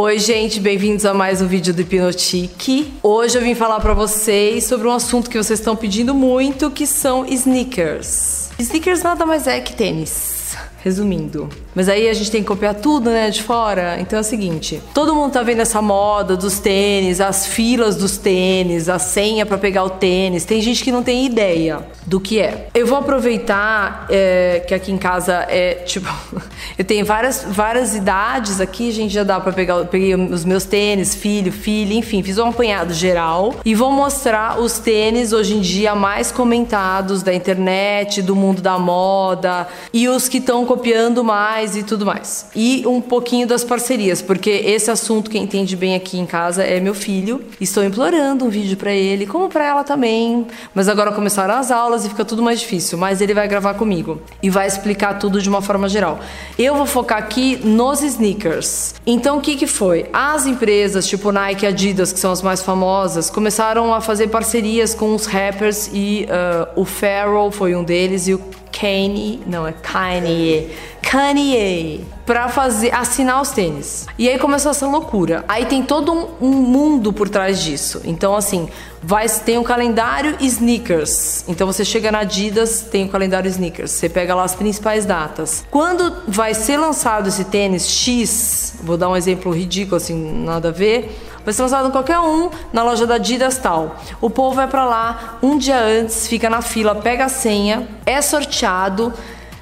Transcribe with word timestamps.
Oi, 0.00 0.16
gente, 0.20 0.60
bem-vindos 0.60 1.04
a 1.04 1.12
mais 1.12 1.42
um 1.42 1.48
vídeo 1.48 1.74
do 1.74 1.82
Hipnotique. 1.82 2.94
Hoje 3.02 3.36
eu 3.36 3.42
vim 3.42 3.56
falar 3.56 3.80
para 3.80 3.92
vocês 3.94 4.62
sobre 4.62 4.86
um 4.86 4.92
assunto 4.92 5.28
que 5.28 5.36
vocês 5.36 5.58
estão 5.58 5.74
pedindo 5.74 6.14
muito, 6.14 6.70
que 6.70 6.86
são 6.86 7.26
sneakers. 7.26 8.48
Sneakers 8.60 9.02
nada 9.02 9.26
mais 9.26 9.48
é 9.48 9.60
que 9.60 9.74
tênis. 9.74 10.37
Resumindo. 10.82 11.48
Mas 11.74 11.88
aí 11.88 12.08
a 12.08 12.12
gente 12.12 12.30
tem 12.30 12.42
que 12.42 12.48
copiar 12.48 12.74
tudo, 12.74 13.10
né, 13.10 13.30
de 13.30 13.42
fora. 13.42 13.98
Então 14.00 14.18
é 14.18 14.22
o 14.22 14.24
seguinte: 14.24 14.80
todo 14.94 15.14
mundo 15.14 15.32
tá 15.32 15.42
vendo 15.42 15.60
essa 15.60 15.80
moda 15.82 16.36
dos 16.36 16.58
tênis, 16.58 17.20
as 17.20 17.46
filas 17.46 17.96
dos 17.96 18.18
tênis, 18.18 18.88
a 18.88 18.98
senha 18.98 19.44
para 19.44 19.58
pegar 19.58 19.84
o 19.84 19.90
tênis. 19.90 20.44
Tem 20.44 20.60
gente 20.60 20.82
que 20.82 20.92
não 20.92 21.02
tem 21.02 21.26
ideia 21.26 21.80
do 22.06 22.18
que 22.18 22.40
é. 22.40 22.68
Eu 22.74 22.86
vou 22.86 22.98
aproveitar 22.98 24.06
é, 24.08 24.64
que 24.66 24.74
aqui 24.74 24.90
em 24.90 24.98
casa 24.98 25.46
é 25.48 25.74
tipo, 25.74 26.08
eu 26.78 26.84
tenho 26.84 27.04
várias, 27.04 27.44
várias 27.46 27.94
idades 27.94 28.60
aqui, 28.60 28.88
a 28.88 28.92
gente 28.92 29.12
já 29.12 29.22
dá 29.22 29.38
para 29.38 29.52
pegar, 29.52 29.84
peguei 29.84 30.14
os 30.14 30.44
meus 30.44 30.64
tênis, 30.64 31.14
filho, 31.14 31.52
filha, 31.52 31.94
enfim, 31.94 32.22
fiz 32.22 32.38
um 32.38 32.46
apanhado 32.46 32.94
geral 32.94 33.56
e 33.64 33.74
vou 33.74 33.90
mostrar 33.90 34.58
os 34.58 34.78
tênis 34.78 35.32
hoje 35.32 35.54
em 35.54 35.60
dia 35.60 35.94
mais 35.94 36.32
comentados 36.32 37.22
da 37.22 37.34
internet, 37.34 38.22
do 38.22 38.34
mundo 38.34 38.62
da 38.62 38.78
moda 38.78 39.68
e 39.92 40.08
os 40.08 40.28
que 40.28 40.38
estão 40.38 40.64
copiando 40.68 41.24
mais 41.24 41.76
e 41.76 41.82
tudo 41.82 42.04
mais. 42.04 42.50
E 42.54 42.86
um 42.86 43.00
pouquinho 43.00 43.46
das 43.46 43.64
parcerias, 43.64 44.20
porque 44.20 44.50
esse 44.50 44.90
assunto 44.90 45.30
quem 45.30 45.44
entende 45.44 45.74
bem 45.74 45.94
aqui 45.94 46.18
em 46.18 46.26
casa 46.26 46.62
é 46.62 46.78
meu 46.78 46.92
filho. 46.92 47.42
Estou 47.58 47.82
implorando 47.82 48.44
um 48.44 48.50
vídeo 48.50 48.76
para 48.76 48.92
ele, 48.92 49.26
como 49.26 49.48
para 49.48 49.64
ela 49.64 49.82
também. 49.82 50.46
Mas 50.74 50.86
agora 50.86 51.10
começaram 51.10 51.54
as 51.54 51.70
aulas 51.70 52.04
e 52.04 52.10
fica 52.10 52.22
tudo 52.22 52.42
mais 52.42 52.60
difícil, 52.60 52.98
mas 52.98 53.22
ele 53.22 53.32
vai 53.32 53.48
gravar 53.48 53.74
comigo 53.74 54.20
e 54.42 54.50
vai 54.50 54.66
explicar 54.66 55.18
tudo 55.18 55.40
de 55.40 55.48
uma 55.48 55.62
forma 55.62 55.88
geral. 55.88 56.20
Eu 56.58 56.74
vou 56.74 56.84
focar 56.84 57.16
aqui 57.16 57.56
nos 57.64 58.02
sneakers. 58.02 58.94
Então 59.06 59.38
o 59.38 59.40
que 59.40 59.56
que 59.56 59.66
foi? 59.66 60.04
As 60.12 60.44
empresas 60.44 61.06
tipo 61.06 61.32
Nike, 61.32 61.64
Adidas, 61.64 62.12
que 62.12 62.20
são 62.20 62.30
as 62.30 62.42
mais 62.42 62.62
famosas, 62.62 63.30
começaram 63.30 63.94
a 63.94 64.02
fazer 64.02 64.28
parcerias 64.28 64.94
com 64.94 65.14
os 65.14 65.24
rappers 65.24 65.88
e 65.94 66.26
uh, 66.26 66.78
o 66.78 66.84
Pharrell 66.84 67.50
foi 67.50 67.74
um 67.74 67.82
deles 67.82 68.28
e 68.28 68.34
o 68.34 68.58
Kanye, 68.78 69.40
não 69.44 69.66
é 69.66 69.72
Kanye, 69.72 70.70
Kanye, 71.02 72.04
para 72.24 72.48
fazer 72.48 72.94
assinar 72.94 73.42
os 73.42 73.50
tênis. 73.50 74.06
E 74.16 74.28
aí 74.28 74.38
começou 74.38 74.70
essa 74.70 74.86
loucura. 74.86 75.44
Aí 75.48 75.66
tem 75.66 75.82
todo 75.82 76.12
um, 76.12 76.28
um 76.40 76.52
mundo 76.52 77.12
por 77.12 77.28
trás 77.28 77.60
disso. 77.60 78.00
Então 78.04 78.36
assim, 78.36 78.68
vai 79.02 79.26
tem 79.28 79.58
um 79.58 79.64
calendário 79.64 80.36
sneakers. 80.40 81.44
Então 81.48 81.66
você 81.66 81.84
chega 81.84 82.12
na 82.12 82.20
Adidas, 82.20 82.82
tem 82.82 83.04
o 83.04 83.06
um 83.06 83.08
calendário 83.08 83.48
sneakers. 83.48 83.90
Você 83.90 84.08
pega 84.08 84.34
lá 84.34 84.44
as 84.44 84.54
principais 84.54 85.04
datas. 85.04 85.64
Quando 85.70 86.22
vai 86.28 86.54
ser 86.54 86.76
lançado 86.76 87.28
esse 87.28 87.44
tênis 87.46 87.88
X, 87.88 88.74
vou 88.82 88.96
dar 88.96 89.08
um 89.08 89.16
exemplo 89.16 89.50
ridículo 89.50 89.96
assim, 89.96 90.44
nada 90.44 90.68
a 90.68 90.72
ver 90.72 91.27
Vai 91.48 91.54
ser 91.54 91.62
lançado 91.62 91.88
em 91.88 91.90
qualquer 91.90 92.18
um 92.18 92.50
na 92.74 92.82
loja 92.82 93.06
da 93.06 93.14
Adidas 93.14 93.56
tal. 93.56 93.96
O 94.20 94.28
povo 94.28 94.56
vai 94.56 94.68
para 94.68 94.84
lá 94.84 95.38
um 95.42 95.56
dia 95.56 95.80
antes, 95.80 96.28
fica 96.28 96.50
na 96.50 96.60
fila, 96.60 96.94
pega 96.96 97.24
a 97.24 97.28
senha, 97.30 97.88
é 98.04 98.20
sorteado. 98.20 99.14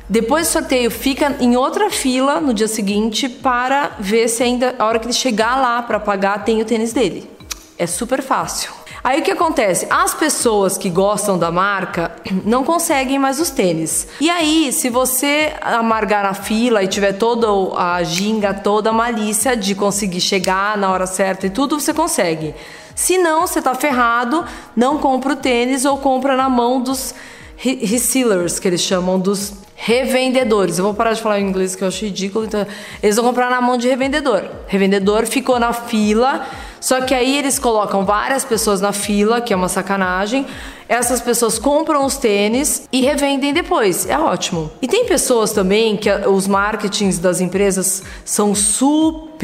Depois 0.09 0.49
do 0.49 0.51
sorteio, 0.51 0.91
fica 0.91 1.37
em 1.39 1.57
outra 1.57 1.89
fila 1.89 2.41
no 2.41 2.53
dia 2.53 2.67
seguinte 2.67 3.29
para 3.29 3.93
ver 4.01 4.27
se 4.27 4.43
ainda, 4.43 4.75
a 4.81 4.85
hora 4.85 4.99
que 4.99 5.07
ele 5.07 5.13
chegar 5.13 5.61
lá 5.61 5.81
para 5.81 6.01
pagar, 6.01 6.45
tem 6.45 6.61
o 6.61 6.65
tênis 6.65 6.93
dele. 6.93 7.31
É 7.79 7.87
super 7.87 8.21
fácil. 8.21 8.73
Aí 9.07 9.21
o 9.21 9.23
que 9.23 9.31
acontece? 9.31 9.87
As 9.89 10.15
pessoas 10.15 10.77
que 10.77 10.91
gostam 10.91 11.39
da 11.39 11.49
marca 11.49 12.11
não 12.45 12.65
conseguem 12.65 13.21
mais 13.21 13.39
os 13.39 13.51
tênis. 13.51 14.09
E 14.21 14.29
aí, 14.29 14.73
se 14.73 14.91
você 14.91 15.55
amargar 15.61 16.25
na 16.25 16.35
fila 16.35 16.83
e 16.83 16.89
tiver 16.89 17.13
toda 17.13 17.47
a 17.81 18.03
ginga, 18.03 18.53
toda 18.53 18.91
a 18.91 18.93
malícia 18.93 19.57
de 19.57 19.77
conseguir 19.77 20.21
chegar 20.21 20.77
na 20.77 20.91
hora 20.91 21.07
certa 21.07 21.47
e 21.47 21.51
tudo, 21.51 21.79
você 21.79 21.95
consegue. 21.95 22.53
Se 22.97 23.17
não, 23.17 23.47
você 23.47 23.63
tá 23.63 23.77
ferrado, 23.77 24.45
não 24.75 24.99
compra 24.99 25.35
o 25.35 25.37
tênis 25.37 25.85
ou 25.85 25.99
compra 25.99 26.37
na 26.37 26.49
mão 26.49 26.81
dos 26.81 27.15
resellers, 27.57 28.59
que 28.59 28.67
eles 28.67 28.81
chamam 28.81 29.21
dos 29.21 29.53
revendedores. 29.77 30.79
Eu 30.79 30.85
vou 30.85 30.95
parar 30.95 31.13
de 31.13 31.23
falar 31.23 31.39
em 31.39 31.47
inglês 31.47 31.77
que 31.77 31.85
eu 31.85 31.89
acho 31.89 32.05
ridículo, 32.05 32.45
então 32.45 32.67
eles 33.01 33.15
vão 33.15 33.25
comprar 33.25 33.51
na 33.51 33.61
mão 33.61 33.77
de 33.77 33.87
revendedor. 33.87 34.43
Revendedor 34.67 35.27
ficou 35.27 35.61
na 35.61 35.73
fila 35.73 36.45
só 36.81 37.01
que 37.01 37.15
aí 37.15 37.37
eles 37.37 37.59
colocam 37.59 38.05
várias 38.05 38.45
pessoas 38.45 38.81
na 38.81 38.93
fila, 38.93 39.41
que 39.41 39.53
é 39.53 39.57
uma 39.57 39.69
sacanagem. 39.69 40.47
Essas 40.89 41.21
pessoas 41.21 41.59
compram 41.59 42.05
os 42.05 42.17
tênis 42.17 42.89
e 42.93 43.01
revendem 43.01 43.53
depois. 43.53 44.09
É 44.09 44.19
ótimo. 44.19 44.71
E 44.81 44.87
tem 44.87 45.05
pessoas 45.07 45.53
também 45.53 45.97
que 45.97 46.11
os 46.11 46.47
marketings 46.47 47.19
das 47.19 47.41
empresas 47.41 48.03
são 48.25 48.55
super 48.55 49.36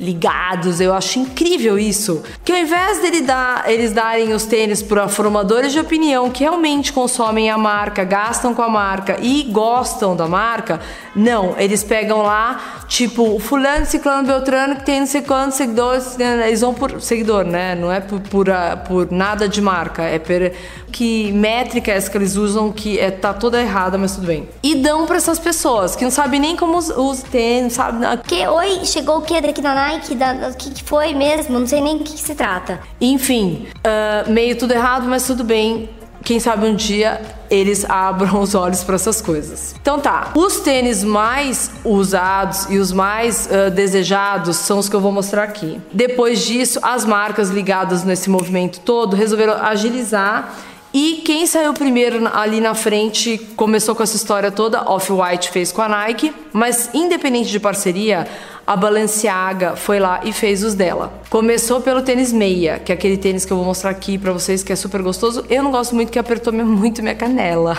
ligados. 0.00 0.80
Eu 0.80 0.94
acho 0.94 1.18
incrível 1.18 1.78
isso. 1.78 2.22
Que 2.44 2.52
ao 2.52 2.58
invés 2.58 3.00
dele 3.00 3.22
dar, 3.22 3.70
eles 3.70 3.92
darem 3.92 4.32
os 4.32 4.44
tênis 4.44 4.82
para 4.82 5.08
formadores 5.08 5.72
de 5.72 5.80
opinião 5.80 6.30
que 6.30 6.42
realmente 6.42 6.92
consomem 6.92 7.50
a 7.50 7.58
marca, 7.58 8.04
gastam 8.04 8.54
com 8.54 8.62
a 8.62 8.68
marca 8.68 9.18
e 9.20 9.44
gostam 9.44 10.14
da 10.14 10.26
marca, 10.26 10.80
não, 11.14 11.54
eles 11.58 11.82
pegam 11.82 12.22
lá, 12.22 12.84
tipo, 12.86 13.38
fulano, 13.40 13.84
ciclano, 13.84 14.26
beltrano 14.26 14.76
que 14.76 14.84
tem 14.84 15.00
não 15.00 15.06
sei 15.06 15.22
quantos 15.22 15.56
seguidores, 15.56 16.18
eles 16.18 16.60
vão 16.60 16.72
por 16.72 17.00
seguidor, 17.00 17.44
né? 17.44 17.74
Não 17.74 17.90
é 17.90 18.00
por, 18.00 18.20
por, 18.20 18.46
por 18.86 19.10
nada 19.10 19.48
de 19.48 19.60
marca, 19.60 20.02
é 20.02 20.18
per, 20.18 20.52
que 20.90 21.32
métrica 21.32 21.90
é 21.90 21.96
essa 21.96 22.10
que 22.10 22.16
eles 22.16 22.36
usam 22.36 22.72
que 22.72 22.98
é, 22.98 23.10
tá 23.10 23.32
toda 23.32 23.60
errada, 23.60 23.96
mas 23.96 24.14
tudo 24.14 24.26
bem. 24.26 24.48
E 24.62 24.76
dão 24.76 25.06
para 25.06 25.16
essas 25.16 25.38
pessoas 25.38 25.96
que 25.96 26.04
não 26.04 26.10
sabem 26.10 26.40
nem 26.40 26.56
como 26.56 26.78
os 26.78 27.22
tênis, 27.22 27.72
sabe? 27.72 28.04
Que, 28.26 28.46
oi, 28.46 28.84
chegou 29.00 29.16
o 29.16 29.22
que 29.22 29.34
aqui 29.34 29.62
da 29.62 29.74
Nike? 29.74 30.14
O 30.14 30.56
que, 30.56 30.70
que 30.70 30.84
foi 30.84 31.14
mesmo? 31.14 31.58
Não 31.58 31.66
sei 31.66 31.80
nem 31.80 31.96
do 31.96 32.04
que, 32.04 32.12
que 32.12 32.20
se 32.20 32.34
trata. 32.34 32.80
Enfim, 33.00 33.66
uh, 33.78 34.30
meio 34.30 34.56
tudo 34.56 34.72
errado, 34.72 35.08
mas 35.08 35.26
tudo 35.26 35.42
bem 35.42 35.88
quem 36.22 36.38
sabe 36.38 36.66
um 36.66 36.74
dia 36.74 37.18
eles 37.50 37.88
abram 37.88 38.42
os 38.42 38.54
olhos 38.54 38.84
para 38.84 38.96
essas 38.96 39.22
coisas. 39.22 39.74
Então 39.80 39.98
tá, 39.98 40.32
os 40.34 40.58
tênis 40.58 41.02
mais 41.02 41.70
usados 41.82 42.66
e 42.68 42.76
os 42.76 42.92
mais 42.92 43.46
uh, 43.46 43.70
desejados 43.70 44.56
são 44.56 44.78
os 44.78 44.86
que 44.86 44.94
eu 44.94 45.00
vou 45.00 45.10
mostrar 45.10 45.44
aqui. 45.44 45.80
Depois 45.90 46.44
disso, 46.44 46.78
as 46.82 47.06
marcas 47.06 47.48
ligadas 47.48 48.04
nesse 48.04 48.28
movimento 48.28 48.80
todo 48.80 49.16
resolveram 49.16 49.54
agilizar 49.54 50.54
e 50.92 51.22
quem 51.24 51.46
saiu 51.46 51.72
primeiro 51.72 52.28
ali 52.34 52.60
na 52.60 52.74
frente 52.74 53.38
começou 53.54 53.94
com 53.94 54.02
essa 54.02 54.16
história 54.16 54.50
toda, 54.50 54.90
Off-White 54.90 55.50
fez 55.50 55.70
com 55.70 55.82
a 55.82 55.88
Nike, 55.88 56.34
mas 56.52 56.90
independente 56.92 57.48
de 57.48 57.60
parceria, 57.60 58.26
a 58.70 58.76
Balenciaga 58.76 59.74
foi 59.74 59.98
lá 59.98 60.20
e 60.22 60.32
fez 60.32 60.62
os 60.62 60.74
dela. 60.74 61.12
Começou 61.28 61.80
pelo 61.80 62.02
tênis 62.02 62.32
meia, 62.32 62.78
que 62.78 62.92
é 62.92 62.94
aquele 62.94 63.16
tênis 63.16 63.44
que 63.44 63.52
eu 63.52 63.56
vou 63.56 63.66
mostrar 63.66 63.90
aqui 63.90 64.16
para 64.16 64.32
vocês 64.32 64.62
que 64.62 64.72
é 64.72 64.76
super 64.76 65.02
gostoso. 65.02 65.44
Eu 65.50 65.60
não 65.60 65.72
gosto 65.72 65.92
muito 65.92 66.12
que 66.12 66.20
apertou 66.20 66.52
muito 66.54 67.02
minha 67.02 67.16
canela 67.16 67.76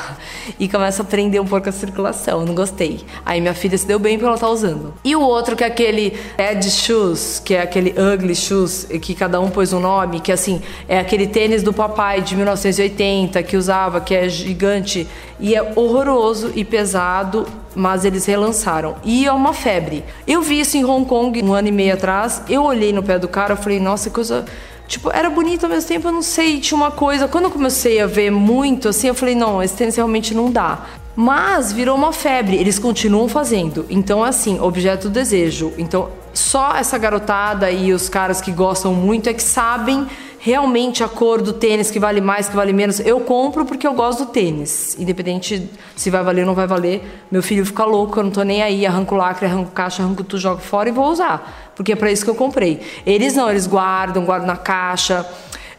e 0.60 0.68
começa 0.68 1.02
a 1.02 1.06
prender 1.06 1.42
um 1.42 1.46
pouco 1.46 1.70
a 1.70 1.72
circulação. 1.72 2.46
não 2.46 2.54
gostei. 2.54 3.06
Aí 3.26 3.40
minha 3.40 3.54
filha 3.54 3.78
se 3.78 3.88
deu 3.88 3.98
bem 4.00 4.18
porque 4.18 4.28
ela 4.28 4.38
tá 4.38 4.50
usando. 4.50 4.94
E 5.02 5.16
o 5.16 5.22
outro 5.22 5.56
que 5.56 5.64
é 5.64 5.68
aquele 5.68 6.14
Ed 6.38 6.70
Shoes, 6.70 7.40
que 7.40 7.56
é 7.56 7.62
aquele 7.62 7.96
Ugly 7.98 8.36
Shoes, 8.36 8.86
que 9.02 9.16
cada 9.16 9.40
um 9.40 9.50
pôs 9.50 9.72
um 9.72 9.80
nome, 9.80 10.20
que 10.20 10.34
assim, 10.34 10.62
é 10.90 11.00
aquele 11.00 11.26
tênis 11.26 11.64
do 11.64 11.72
papai 11.72 12.22
de 12.22 12.36
1980 12.36 13.42
que 13.44 13.56
usava, 13.56 14.02
que 14.02 14.14
é 14.14 14.28
gigante 14.28 15.08
e 15.40 15.56
é 15.56 15.72
horroroso 15.74 16.52
e 16.54 16.66
pesado 16.66 17.48
mas 17.76 18.06
eles 18.06 18.26
relançaram. 18.26 18.96
E 19.04 19.26
é 19.26 19.32
uma 19.32 19.54
febre. 19.54 20.04
Eu 20.28 20.42
vi 20.42 20.60
isso 20.60 20.78
em 20.78 20.86
Hong 20.86 21.06
Kong 21.06 21.42
um 21.44 21.54
ano 21.54 21.68
e 21.68 21.72
meio 21.72 21.94
atrás. 21.94 22.42
Eu 22.50 22.64
olhei 22.64 22.92
no 22.94 23.04
pé 23.04 23.18
do 23.18 23.28
cara, 23.28 23.56
falei, 23.56 23.80
nossa, 23.80 24.10
coisa. 24.10 24.46
Tipo, 24.88 25.10
era 25.14 25.30
bonito 25.30 25.64
ao 25.64 25.70
mesmo 25.70 25.88
tempo, 25.88 26.10
eu 26.10 26.12
não 26.12 26.22
sei, 26.22 26.60
tinha 26.60 26.76
uma 26.76 26.92
coisa. 26.92 27.28
Quando 27.28 27.46
eu 27.46 27.52
comecei 27.52 28.02
a 28.02 28.08
ver 28.08 28.30
muito 28.30 28.90
assim, 28.90 29.08
eu 29.08 29.16
falei, 29.16 29.36
não, 29.36 29.64
esse 29.64 29.76
tênis 29.76 29.96
realmente 29.96 30.34
não 30.34 30.52
dá. 30.52 30.86
Mas 31.16 31.72
virou 31.72 31.96
uma 31.96 32.12
febre, 32.12 32.58
eles 32.58 32.78
continuam 32.78 33.28
fazendo. 33.28 33.86
Então, 33.90 34.24
assim, 34.24 34.60
objeto 34.60 35.08
do 35.08 35.14
desejo. 35.14 35.74
Então, 35.78 36.10
só 36.34 36.76
essa 36.76 36.98
garotada 36.98 37.72
e 37.72 37.94
os 37.94 38.10
caras 38.10 38.42
que 38.42 38.52
gostam 38.52 38.94
muito 38.94 39.30
é 39.30 39.34
que 39.34 39.44
sabem 39.44 40.08
realmente 40.44 41.04
a 41.04 41.08
cor 41.08 41.40
do 41.40 41.54
tênis 41.54 41.92
que 41.92 42.00
vale 42.00 42.20
mais, 42.20 42.50
que 42.50 42.56
vale 42.56 42.74
menos. 42.74 43.00
Eu 43.00 43.20
compro 43.20 43.64
porque 43.64 43.86
eu 43.86 43.94
gosto 43.94 44.26
do 44.26 44.32
tênis. 44.32 44.98
Independente 45.00 45.70
se 45.96 46.10
vai 46.10 46.24
valer 46.24 46.42
ou 46.42 46.48
não 46.48 46.56
vai 46.56 46.66
valer. 46.66 47.24
Meu 47.32 47.44
filho 47.44 47.64
fica 47.64 47.86
louco, 47.86 48.20
eu 48.20 48.24
não 48.24 48.32
tô 48.32 48.42
nem 48.42 48.64
aí. 48.64 48.84
Arranco 48.86 49.16
lacre, 49.16 49.46
arranco 49.46 49.72
caixa, 49.72 50.02
arranco 50.02 50.24
tudo, 50.24 50.40
jogo 50.40 50.60
fora 50.60 50.90
e 50.90 50.92
vou 50.92 51.06
usar. 51.06 51.72
Porque 51.76 51.94
é 51.94 51.96
para 51.96 52.12
isso 52.12 52.24
que 52.26 52.30
eu 52.32 52.36
comprei. 52.36 52.82
Eles 53.06 53.36
não, 53.36 53.52
eles 53.52 53.68
guardam, 53.68 54.26
guardam 54.26 54.48
na 54.48 54.58
caixa. 54.58 55.24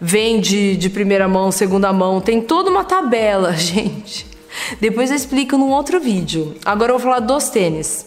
Vende 0.00 0.76
de 0.76 0.88
primeira 0.88 1.26
mão, 1.26 1.50
segunda 1.50 1.93
mão. 1.93 2.20
Tem 2.20 2.41
toda 2.41 2.70
uma 2.70 2.85
tabela, 2.85 3.53
gente. 3.58 4.25
Depois 4.81 5.11
eu 5.11 5.17
explico 5.17 5.58
num 5.58 5.70
outro 5.70 5.99
vídeo. 5.99 6.55
Agora 6.65 6.93
eu 6.93 6.99
vou 6.99 7.05
falar 7.05 7.20
dos 7.20 7.49
tênis. 7.49 8.06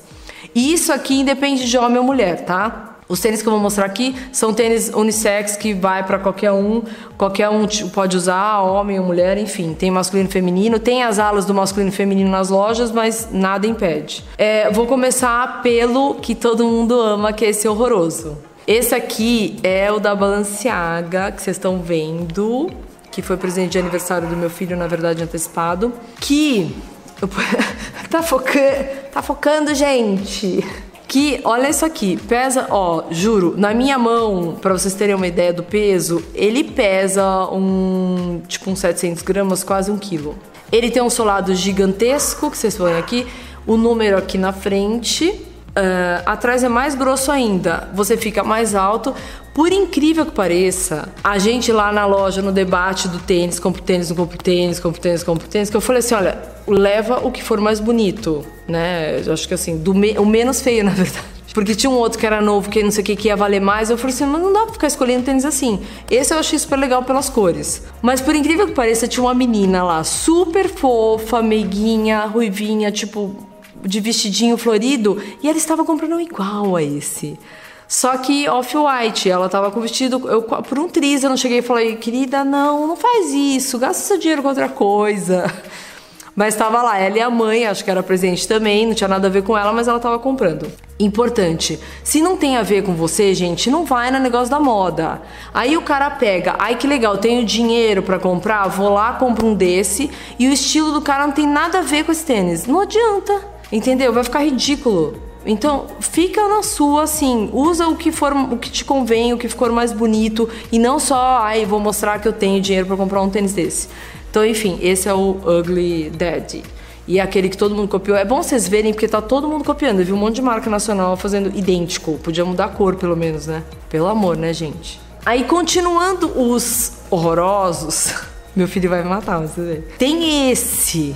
Isso 0.55 0.93
aqui 0.93 1.19
independe 1.19 1.69
de 1.69 1.77
homem 1.77 1.97
ou 1.97 2.03
mulher, 2.05 2.45
tá? 2.45 2.94
Os 3.07 3.19
tênis 3.19 3.41
que 3.41 3.47
eu 3.47 3.51
vou 3.51 3.61
mostrar 3.61 3.85
aqui 3.85 4.15
são 4.31 4.53
tênis 4.53 4.89
unissex 4.89 5.55
que 5.55 5.73
vai 5.73 6.03
para 6.03 6.17
qualquer 6.17 6.51
um, 6.51 6.81
qualquer 7.17 7.49
um 7.49 7.67
pode 7.93 8.17
usar, 8.17 8.61
homem 8.61 8.99
ou 8.99 9.05
mulher, 9.05 9.37
enfim. 9.37 9.75
Tem 9.75 9.91
masculino 9.91 10.27
e 10.27 10.31
feminino, 10.31 10.79
tem 10.79 11.03
as 11.03 11.19
alas 11.19 11.45
do 11.45 11.53
masculino 11.53 11.89
e 11.89 11.93
feminino 11.93 12.29
nas 12.29 12.49
lojas, 12.49 12.91
mas 12.91 13.29
nada 13.31 13.67
impede. 13.67 14.23
É, 14.37 14.71
vou 14.71 14.87
começar 14.87 15.61
pelo 15.61 16.15
que 16.15 16.33
todo 16.33 16.63
mundo 16.65 16.99
ama, 16.99 17.31
que 17.31 17.45
é 17.45 17.49
esse 17.49 17.67
horroroso. 17.67 18.37
Esse 18.67 18.95
aqui 18.95 19.59
é 19.61 19.91
o 19.91 19.99
da 19.99 20.15
Balenciaga, 20.15 21.31
que 21.31 21.39
vocês 21.39 21.57
estão 21.57 21.79
vendo, 21.79 22.71
que 23.11 23.21
foi 23.21 23.37
presente 23.37 23.73
de 23.73 23.77
aniversário 23.77 24.27
do 24.27 24.35
meu 24.35 24.49
filho, 24.49 24.75
na 24.75 24.87
verdade 24.87 25.21
antecipado, 25.21 25.93
que 26.19 26.75
tá 28.09 28.23
focando, 28.23 28.87
tá 29.11 29.21
focando, 29.21 29.75
gente. 29.75 30.65
Que, 31.07 31.39
olha 31.43 31.69
isso 31.69 31.85
aqui, 31.85 32.17
pesa, 32.27 32.67
ó, 32.69 33.03
juro, 33.11 33.53
na 33.57 33.73
minha 33.73 33.97
mão, 33.97 34.57
para 34.59 34.73
vocês 34.73 34.93
terem 34.95 35.13
uma 35.13 35.27
ideia 35.27 35.53
do 35.53 35.61
peso, 35.61 36.23
ele 36.33 36.63
pesa 36.63 37.47
um, 37.51 38.41
tipo 38.47 38.71
uns 38.71 38.79
700 38.79 39.21
gramas, 39.21 39.63
quase 39.63 39.91
um 39.91 39.97
quilo. 39.97 40.35
Ele 40.71 40.89
tem 40.89 41.03
um 41.03 41.09
solado 41.09 41.53
gigantesco, 41.53 42.49
que 42.49 42.57
vocês 42.57 42.75
põem 42.75 42.97
aqui, 42.97 43.27
o 43.67 43.77
número 43.77 44.17
aqui 44.17 44.37
na 44.37 44.51
frente, 44.51 45.29
uh, 45.29 46.23
atrás 46.25 46.63
é 46.63 46.69
mais 46.69 46.95
grosso 46.95 47.31
ainda, 47.31 47.87
você 47.93 48.17
fica 48.17 48.43
mais 48.43 48.73
alto. 48.73 49.13
Por 49.55 49.71
incrível 49.71 50.25
que 50.25 50.33
pareça, 50.33 51.07
a 51.23 51.37
gente 51.39 51.71
lá 51.71 51.89
na 51.89 52.05
loja, 52.05 52.41
no 52.41 52.51
debate 52.51 53.07
do 53.07 53.19
tênis, 53.19 53.57
compro 53.57 53.81
tênis, 53.81 54.09
não 54.09 54.17
compro 54.17 54.37
tênis, 54.37 54.81
compro 54.81 54.99
tênis, 54.99 55.23
compro 55.23 55.47
tênis, 55.47 55.69
que 55.69 55.77
eu 55.77 55.79
falei 55.79 55.99
assim, 55.99 56.13
olha, 56.13 56.37
leva 56.67 57.25
o 57.25 57.31
que 57.31 57.41
for 57.41 57.61
mais 57.61 57.79
bonito, 57.79 58.45
né? 58.67 59.23
Eu 59.25 59.31
acho 59.31 59.47
que 59.47 59.53
assim, 59.53 59.77
do 59.77 59.93
me 59.93 60.19
o 60.19 60.25
menos 60.25 60.59
feio, 60.61 60.83
na 60.83 60.91
verdade. 60.91 61.23
Porque 61.53 61.73
tinha 61.73 61.89
um 61.89 61.95
outro 61.95 62.19
que 62.19 62.25
era 62.25 62.41
novo, 62.41 62.69
que 62.69 62.83
não 62.83 62.91
sei 62.91 63.01
o 63.01 63.05
que, 63.05 63.15
que 63.15 63.29
ia 63.29 63.35
valer 63.37 63.61
mais. 63.61 63.89
Eu 63.89 63.97
falei 63.97 64.13
assim, 64.13 64.25
mas 64.25 64.41
não 64.41 64.51
dá 64.51 64.63
pra 64.63 64.73
ficar 64.73 64.87
escolhendo 64.87 65.23
tênis 65.23 65.45
assim. 65.45 65.79
Esse 66.11 66.33
eu 66.33 66.39
achei 66.39 66.59
super 66.59 66.77
legal 66.77 67.03
pelas 67.03 67.29
cores. 67.29 67.81
Mas 68.01 68.19
por 68.19 68.35
incrível 68.35 68.67
que 68.67 68.73
pareça, 68.73 69.07
tinha 69.07 69.23
uma 69.23 69.33
menina 69.33 69.81
lá, 69.81 70.03
super 70.03 70.67
fofa, 70.67 71.41
meiguinha, 71.41 72.25
ruivinha, 72.25 72.91
tipo, 72.91 73.47
de 73.81 74.01
vestidinho 74.01 74.57
florido. 74.57 75.17
E 75.41 75.47
ela 75.47 75.57
estava 75.57 75.85
comprando 75.85 76.15
um 76.15 76.19
igual 76.19 76.75
a 76.75 76.83
esse. 76.83 77.39
Só 77.87 78.17
que 78.17 78.47
off-white, 78.49 79.29
ela 79.29 79.47
tava 79.47 79.71
com 79.71 79.79
vestido. 79.79 80.27
Eu, 80.27 80.41
por 80.41 80.79
um 80.79 80.87
triz 80.87 81.23
eu 81.23 81.29
não 81.29 81.37
cheguei 81.37 81.59
e 81.59 81.61
falei, 81.61 81.95
querida, 81.95 82.43
não, 82.43 82.87
não 82.87 82.95
faz 82.95 83.31
isso, 83.31 83.77
gasta 83.77 84.03
seu 84.03 84.17
dinheiro 84.17 84.41
com 84.41 84.49
outra 84.49 84.69
coisa. 84.69 85.51
Mas 86.35 86.53
estava 86.53 86.81
lá, 86.81 86.97
ela 86.97 87.17
e 87.17 87.21
a 87.21 87.29
mãe, 87.29 87.65
acho 87.65 87.81
que 87.81 87.89
era 87.89 88.03
presente 88.03 88.45
também, 88.45 88.85
não 88.85 88.93
tinha 88.93 89.07
nada 89.07 89.27
a 89.27 89.31
ver 89.31 89.41
com 89.41 89.57
ela, 89.57 89.71
mas 89.71 89.87
ela 89.87 89.95
estava 89.95 90.19
comprando. 90.19 90.69
Importante. 90.99 91.79
Se 92.03 92.21
não 92.21 92.35
tem 92.35 92.57
a 92.57 92.61
ver 92.61 92.83
com 92.83 92.93
você, 92.93 93.33
gente, 93.33 93.71
não 93.71 93.85
vai 93.85 94.11
no 94.11 94.19
negócio 94.19 94.49
da 94.49 94.59
moda. 94.59 95.21
Aí 95.53 95.77
o 95.77 95.81
cara 95.81 96.09
pega, 96.09 96.55
ai 96.59 96.75
que 96.75 96.85
legal, 96.85 97.17
tenho 97.17 97.45
dinheiro 97.45 98.03
para 98.03 98.19
comprar, 98.19 98.67
vou 98.67 98.89
lá, 98.89 99.13
compro 99.13 99.47
um 99.47 99.55
desse, 99.55 100.11
e 100.37 100.49
o 100.49 100.51
estilo 100.51 100.91
do 100.91 101.01
cara 101.01 101.25
não 101.25 101.33
tem 101.33 101.47
nada 101.47 101.79
a 101.79 101.81
ver 101.81 102.03
com 102.03 102.11
esse 102.11 102.25
tênis. 102.25 102.65
Não 102.65 102.81
adianta. 102.81 103.41
Entendeu? 103.71 104.11
Vai 104.11 104.25
ficar 104.25 104.43
ridículo. 104.43 105.24
Então, 105.45 105.85
fica 105.99 106.47
na 106.47 106.63
sua 106.63 107.03
assim, 107.03 107.49
usa 107.53 107.87
o 107.87 107.95
que 107.95 108.11
for 108.11 108.33
o 108.33 108.57
que 108.57 108.69
te 108.69 108.83
convém, 108.83 109.31
o 109.31 109.37
que 109.37 109.47
for 109.47 109.71
mais 109.71 109.93
bonito 109.93 110.49
e 110.71 110.79
não 110.79 110.99
só, 110.99 111.39
ai, 111.43 111.65
vou 111.65 111.79
mostrar 111.79 112.19
que 112.19 112.27
eu 112.27 112.33
tenho 112.33 112.59
dinheiro 112.59 112.87
para 112.87 112.97
comprar 112.97 113.21
um 113.21 113.29
tênis 113.29 113.53
desse. 113.53 113.87
Então, 114.29 114.45
enfim, 114.45 114.79
esse 114.81 115.07
é 115.07 115.13
o 115.13 115.37
Ugly 115.45 116.09
Daddy. 116.09 116.63
E 117.07 117.19
é 117.19 117.21
aquele 117.21 117.49
que 117.49 117.57
todo 117.57 117.75
mundo 117.75 117.87
copiou. 117.87 118.17
É 118.17 118.25
bom 118.25 118.41
vocês 118.41 118.67
verem, 118.67 118.91
porque 118.91 119.07
tá 119.07 119.21
todo 119.21 119.47
mundo 119.47 119.63
copiando. 119.63 119.99
Eu 119.99 120.05
vi 120.05 120.11
um 120.11 120.17
monte 120.17 120.35
de 120.35 120.41
marca 120.41 120.69
nacional 120.69 121.15
fazendo 121.15 121.55
idêntico. 121.55 122.17
Podia 122.17 122.43
mudar 122.43 122.65
a 122.65 122.69
cor, 122.69 122.95
pelo 122.95 123.15
menos, 123.15 123.45
né? 123.45 123.63
Pelo 123.89 124.07
amor, 124.07 124.35
né, 124.35 124.51
gente? 124.51 124.99
Aí, 125.23 125.43
continuando 125.43 126.27
os 126.35 126.93
horrorosos. 127.09 128.11
Meu 128.55 128.67
filho 128.67 128.89
vai 128.89 129.03
me 129.03 129.09
matar, 129.09 129.39
você 129.39 129.61
vê. 129.61 129.75
Tem 129.97 130.49
esse. 130.49 131.15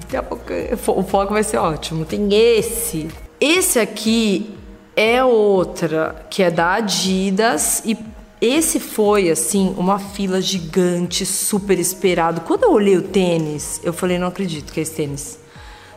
Daqui 0.00 0.16
a 0.16 0.22
pouco 0.22 0.44
o 0.88 1.02
foco 1.02 1.32
vai 1.32 1.42
ser 1.42 1.56
ótimo. 1.56 2.04
Tem 2.04 2.28
esse. 2.32 3.08
Esse 3.40 3.78
aqui 3.78 4.54
é 4.94 5.24
outra 5.24 6.26
que 6.28 6.42
é 6.42 6.50
da 6.50 6.74
Adidas 6.74 7.82
e 7.84 7.96
esse 8.40 8.80
foi, 8.80 9.30
assim, 9.30 9.72
uma 9.78 10.00
fila 10.00 10.40
gigante, 10.40 11.24
super 11.24 11.78
esperado. 11.78 12.40
Quando 12.40 12.64
eu 12.64 12.72
olhei 12.72 12.96
o 12.96 13.02
tênis, 13.02 13.80
eu 13.84 13.92
falei, 13.92 14.18
não 14.18 14.26
acredito 14.26 14.72
que 14.72 14.80
é 14.80 14.82
esse 14.82 14.96
tênis. 14.96 15.38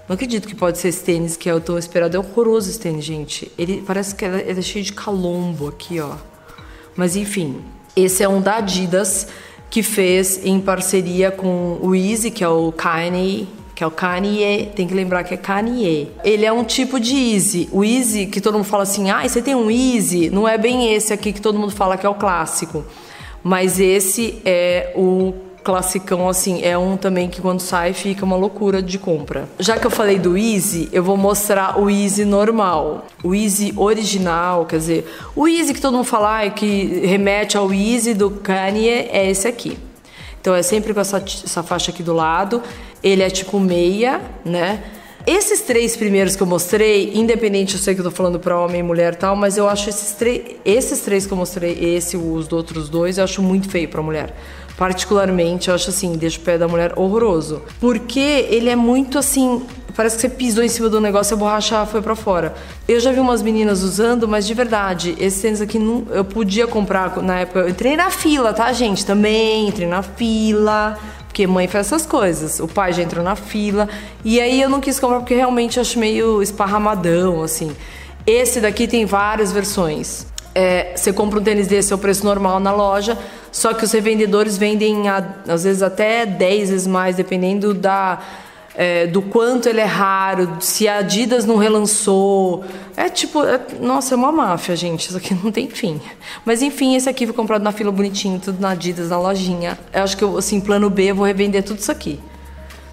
Não 0.07 0.13
acredito 0.13 0.47
que 0.47 0.53
pode 0.53 0.77
ser 0.77 0.89
esse 0.89 1.03
tênis 1.03 1.35
que 1.35 1.49
eu 1.49 1.59
tô 1.59 1.75
esperado. 1.75 2.15
É 2.15 2.19
horroroso 2.19 2.69
esse 2.69 2.79
tênis, 2.79 3.03
gente. 3.03 3.51
Ele 3.57 3.83
parece 3.85 4.13
que 4.13 4.23
é, 4.23 4.51
é 4.51 4.61
cheio 4.61 4.85
de 4.85 4.93
calombo 4.93 5.67
aqui, 5.67 5.99
ó. 5.99 6.17
Mas 6.95 7.15
enfim, 7.15 7.63
esse 7.95 8.21
é 8.21 8.29
um 8.29 8.39
da 8.39 8.57
Adidas 8.57 9.27
que 9.67 9.81
fez 9.81 10.45
em 10.45 10.61
parceria 10.61 11.31
com 11.31 11.79
o 11.81 11.95
Easy, 11.95 12.29
que 12.29 12.43
é 12.43 12.47
o 12.47 12.71
Kanye 12.71 13.47
que 13.75 13.83
é 13.83 13.87
o 13.87 13.91
Kanye, 13.91 14.71
tem 14.73 14.87
que 14.87 14.93
lembrar 14.93 15.25
que 15.25 15.33
é 15.33 15.37
Kanye. 15.37 16.09
Ele 16.23 16.45
é 16.45 16.53
um 16.53 16.63
tipo 16.63 16.97
de 16.97 17.13
Easy. 17.13 17.67
O 17.73 17.83
Easy, 17.83 18.25
que 18.25 18.39
todo 18.39 18.53
mundo 18.53 18.63
fala 18.63 18.83
assim, 18.83 19.11
ah, 19.11 19.27
você 19.27 19.41
tem 19.41 19.53
um 19.53 19.69
Easy, 19.69 20.29
não 20.29 20.47
é 20.47 20.57
bem 20.57 20.93
esse 20.93 21.11
aqui 21.11 21.33
que 21.33 21.41
todo 21.41 21.59
mundo 21.59 21.71
fala 21.71 21.97
que 21.97 22.05
é 22.05 22.09
o 22.09 22.15
clássico. 22.15 22.85
Mas 23.43 23.79
esse 23.79 24.41
é 24.45 24.93
o 24.95 25.33
classicão, 25.61 26.29
assim, 26.29 26.63
é 26.63 26.77
um 26.77 26.95
também 26.95 27.27
que 27.27 27.41
quando 27.41 27.59
sai 27.59 27.91
fica 27.91 28.23
uma 28.23 28.35
loucura 28.35 28.81
de 28.81 28.97
compra. 28.97 29.49
Já 29.59 29.77
que 29.77 29.85
eu 29.85 29.91
falei 29.91 30.19
do 30.19 30.37
Easy, 30.37 30.87
eu 30.91 31.03
vou 31.03 31.17
mostrar 31.17 31.79
o 31.79 31.89
Easy 31.89 32.23
normal. 32.23 33.05
O 33.23 33.35
Easy 33.35 33.73
original, 33.75 34.65
quer 34.65 34.77
dizer, 34.77 35.11
o 35.35 35.47
Easy 35.47 35.73
que 35.73 35.81
todo 35.81 35.95
mundo 35.95 36.05
fala 36.05 36.49
que 36.51 37.01
remete 37.03 37.57
ao 37.57 37.73
Easy 37.73 38.13
do 38.13 38.29
Kanye 38.29 39.09
é 39.11 39.29
esse 39.29 39.47
aqui. 39.47 39.77
Então 40.39 40.53
é 40.53 40.61
sempre 40.61 40.93
com 40.93 40.99
essa, 40.99 41.17
essa 41.17 41.63
faixa 41.63 41.89
aqui 41.89 42.03
do 42.03 42.13
lado. 42.13 42.61
Ele 43.05 43.21
é 43.21 43.29
tipo 43.29 43.59
meia, 43.59 44.19
né? 44.43 44.83
Esses 45.27 45.61
três 45.61 45.95
primeiros 45.95 46.35
que 46.35 46.41
eu 46.41 46.47
mostrei, 46.47 47.11
independente, 47.13 47.75
eu 47.75 47.79
sei 47.79 47.93
que 47.93 48.01
eu 48.01 48.05
tô 48.05 48.11
falando 48.11 48.39
para 48.39 48.59
homem 48.59 48.81
mulher 48.81 49.13
e 49.13 49.15
tal, 49.15 49.35
mas 49.35 49.57
eu 49.57 49.69
acho 49.69 49.89
esses, 49.89 50.11
três, 50.13 50.41
esses 50.65 51.01
três 51.01 51.27
que 51.27 51.31
eu 51.31 51.37
mostrei, 51.37 51.95
esse 51.95 52.17
os 52.17 52.51
outros 52.51 52.89
dois, 52.89 53.19
eu 53.19 53.23
acho 53.23 53.43
muito 53.43 53.69
feio 53.69 53.87
para 53.87 54.01
mulher. 54.01 54.35
Particularmente, 54.75 55.69
eu 55.69 55.75
acho 55.75 55.89
assim, 55.91 56.13
deixa 56.13 56.39
o 56.39 56.41
pé 56.41 56.57
da 56.57 56.67
mulher 56.67 56.93
horroroso. 56.95 57.61
Porque 57.79 58.47
ele 58.49 58.69
é 58.69 58.75
muito 58.75 59.19
assim, 59.19 59.61
parece 59.95 60.15
que 60.15 60.21
você 60.21 60.29
pisou 60.29 60.63
em 60.63 60.67
cima 60.67 60.89
do 60.89 60.99
negócio 60.99 61.33
e 61.33 61.35
a 61.35 61.37
borracha 61.37 61.85
foi 61.85 62.01
para 62.01 62.15
fora. 62.15 62.55
Eu 62.87 62.99
já 62.99 63.11
vi 63.11 63.19
umas 63.19 63.41
meninas 63.41 63.83
usando, 63.83 64.27
mas 64.27 64.47
de 64.47 64.53
verdade, 64.55 65.15
esses 65.19 65.41
tênis 65.41 65.61
aqui 65.61 65.77
não, 65.77 66.05
eu 66.11 66.25
podia 66.25 66.67
comprar 66.67 67.21
na 67.21 67.41
época. 67.41 67.59
Eu 67.59 67.69
entrei 67.69 67.95
na 67.95 68.09
fila, 68.09 68.51
tá, 68.51 68.73
gente? 68.73 69.05
Também 69.05 69.67
entrei 69.67 69.87
na 69.87 70.01
fila. 70.01 70.97
Porque 71.35 71.45
mãe 71.45 71.67
faz 71.67 71.87
essas 71.87 72.05
coisas. 72.05 72.61
O 72.61 72.67
pai 72.67 72.93
já 72.93 73.03
entrou 73.03 73.21
na 73.21 73.35
fila. 73.35 73.89
E 74.23 74.39
aí 74.39 74.61
eu 74.61 74.69
não 74.69 74.79
quis 74.79 74.97
comprar 75.01 75.19
porque 75.19 75.35
realmente 75.35 75.77
acho 75.81 75.99
meio 75.99 76.41
esparramadão, 76.41 77.43
assim. 77.43 77.75
Esse 78.25 78.61
daqui 78.61 78.87
tem 78.87 79.05
várias 79.05 79.51
versões. 79.51 80.27
É, 80.55 80.93
você 80.95 81.11
compra 81.11 81.37
um 81.37 81.43
tênis 81.43 81.67
desse 81.67 81.91
é 81.91 81.95
o 81.97 81.99
preço 81.99 82.23
normal 82.23 82.61
na 82.61 82.71
loja, 82.71 83.17
só 83.51 83.73
que 83.73 83.83
os 83.83 83.91
revendedores 83.91 84.57
vendem 84.57 85.09
às 85.09 85.65
vezes 85.65 85.81
até 85.81 86.25
10 86.25 86.69
vezes 86.69 86.87
mais, 86.87 87.17
dependendo 87.17 87.73
da 87.73 88.17
é, 88.77 89.07
do 89.07 89.21
quanto 89.21 89.69
ele 89.69 89.79
é 89.79 89.85
raro, 89.85 90.57
se 90.59 90.87
a 90.87 90.97
Adidas 90.97 91.45
não 91.45 91.55
relançou. 91.57 92.63
É 92.97 93.09
tipo, 93.09 93.43
é, 93.43 93.59
nossa, 93.79 94.13
é 94.13 94.17
uma 94.17 94.31
máfia, 94.31 94.75
gente. 94.75 95.07
Isso 95.07 95.17
aqui 95.17 95.33
não 95.33 95.51
tem 95.51 95.69
fim. 95.69 95.99
Mas 96.45 96.61
enfim, 96.61 96.95
esse 96.95 97.09
aqui 97.09 97.25
foi 97.25 97.35
comprado 97.35 97.63
na 97.63 97.71
fila 97.71 97.91
bonitinho, 97.91 98.39
tudo 98.39 98.59
na 98.59 98.71
Adidas, 98.71 99.09
na 99.09 99.19
lojinha. 99.19 99.79
Eu 99.93 100.03
acho 100.03 100.17
que 100.17 100.23
eu, 100.23 100.37
assim, 100.37 100.59
plano 100.59 100.89
B, 100.89 101.11
eu 101.11 101.15
vou 101.15 101.25
revender 101.25 101.63
tudo 101.63 101.79
isso 101.79 101.91
aqui. 101.91 102.19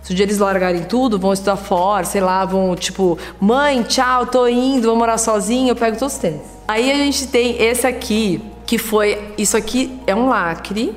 Se 0.02 0.12
um 0.12 0.16
dia 0.16 0.24
eles 0.24 0.38
largarem 0.38 0.82
tudo, 0.82 1.18
vão 1.18 1.32
estudar 1.32 1.56
fora, 1.56 2.04
sei 2.04 2.20
lá, 2.20 2.44
vão 2.44 2.74
tipo, 2.74 3.16
mãe, 3.40 3.82
tchau, 3.84 4.26
tô 4.26 4.48
indo, 4.48 4.88
vou 4.88 4.96
morar 4.96 5.16
sozinho, 5.16 5.68
eu 5.68 5.76
pego 5.76 5.96
todos 5.96 6.14
os 6.14 6.20
tênis. 6.20 6.42
Aí 6.66 6.90
a 6.90 6.96
gente 6.96 7.28
tem 7.28 7.62
esse 7.62 7.86
aqui, 7.86 8.42
que 8.66 8.78
foi. 8.78 9.32
Isso 9.38 9.56
aqui 9.56 10.00
é 10.06 10.14
um 10.14 10.28
lacre. 10.28 10.94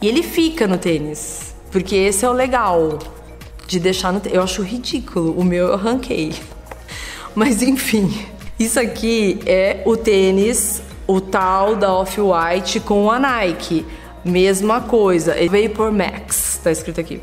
E 0.00 0.08
ele 0.08 0.22
fica 0.22 0.66
no 0.66 0.76
tênis. 0.76 1.54
Porque 1.70 1.96
esse 1.96 2.24
é 2.24 2.28
o 2.28 2.32
legal 2.32 2.98
de 3.72 3.80
deixar 3.80 4.12
no. 4.12 4.20
Eu 4.30 4.42
acho 4.42 4.62
ridículo. 4.62 5.32
O 5.32 5.42
meu 5.42 5.68
eu 5.68 5.74
arranquei. 5.74 6.34
Mas 7.34 7.62
enfim, 7.62 8.14
isso 8.58 8.78
aqui 8.78 9.40
é 9.46 9.82
o 9.86 9.96
tênis, 9.96 10.82
o 11.06 11.20
tal 11.20 11.74
da 11.74 11.90
Off-White 11.92 12.80
com 12.80 13.10
a 13.10 13.18
Nike. 13.18 13.86
Mesma 14.24 14.82
coisa, 14.82 15.34
Vapor 15.50 15.90
Max, 15.90 16.60
tá 16.62 16.70
escrito 16.70 17.00
aqui. 17.00 17.20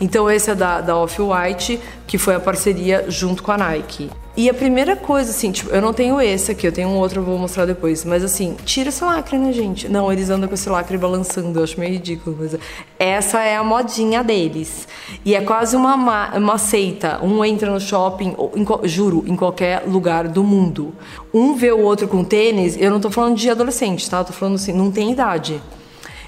Então 0.00 0.28
esse 0.28 0.50
é 0.50 0.54
da, 0.54 0.80
da 0.80 0.96
Off-White, 0.96 1.80
que 2.06 2.18
foi 2.18 2.34
a 2.34 2.40
parceria 2.40 3.06
junto 3.08 3.42
com 3.42 3.52
a 3.52 3.56
Nike. 3.56 4.10
E 4.34 4.48
a 4.48 4.54
primeira 4.54 4.96
coisa, 4.96 5.30
assim, 5.30 5.52
tipo, 5.52 5.68
eu 5.70 5.82
não 5.82 5.92
tenho 5.92 6.18
esse 6.18 6.52
aqui, 6.52 6.66
eu 6.66 6.72
tenho 6.72 6.88
um 6.88 6.96
outro, 6.96 7.20
eu 7.20 7.24
vou 7.24 7.38
mostrar 7.38 7.66
depois. 7.66 8.02
Mas 8.02 8.24
assim, 8.24 8.56
tira 8.64 8.88
esse 8.88 9.04
lacre, 9.04 9.36
né, 9.36 9.52
gente? 9.52 9.90
Não, 9.90 10.10
eles 10.10 10.30
andam 10.30 10.48
com 10.48 10.54
esse 10.54 10.70
lacre 10.70 10.96
balançando, 10.96 11.58
eu 11.58 11.64
acho 11.64 11.78
meio 11.78 11.92
ridículo. 11.92 12.38
Mas 12.40 12.56
essa 12.98 13.40
é 13.40 13.56
a 13.56 13.62
modinha 13.62 14.24
deles. 14.24 14.88
E 15.22 15.34
é 15.34 15.42
quase 15.42 15.76
uma, 15.76 16.34
uma 16.34 16.56
seita. 16.56 17.22
Um 17.22 17.44
entra 17.44 17.70
no 17.70 17.78
shopping, 17.78 18.34
em, 18.56 18.88
juro, 18.88 19.22
em 19.26 19.36
qualquer 19.36 19.82
lugar 19.86 20.26
do 20.26 20.42
mundo. 20.42 20.94
Um 21.34 21.54
vê 21.54 21.70
o 21.70 21.80
outro 21.80 22.08
com 22.08 22.24
tênis, 22.24 22.74
eu 22.80 22.90
não 22.90 23.00
tô 23.00 23.10
falando 23.10 23.36
de 23.36 23.50
adolescente, 23.50 24.08
tá? 24.08 24.20
Eu 24.20 24.24
tô 24.24 24.32
falando 24.32 24.54
assim, 24.54 24.72
não 24.72 24.90
tem 24.90 25.12
idade. 25.12 25.60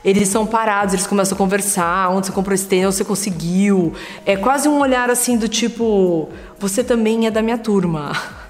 Eles 0.04 0.28
são 0.28 0.44
parados, 0.44 0.92
eles 0.92 1.06
começam 1.06 1.34
a 1.34 1.38
conversar, 1.38 2.10
onde 2.10 2.26
você 2.26 2.32
comprou 2.32 2.54
esse 2.54 2.66
tênis, 2.66 2.86
onde 2.86 2.96
você 2.96 3.04
conseguiu. 3.04 3.94
É 4.26 4.36
quase 4.36 4.68
um 4.68 4.80
olhar 4.80 5.08
assim 5.10 5.38
do 5.38 5.48
tipo, 5.48 6.28
você 6.58 6.84
também 6.84 7.26
é 7.26 7.30
da 7.30 7.40
minha 7.40 7.58
turma. 7.58 8.12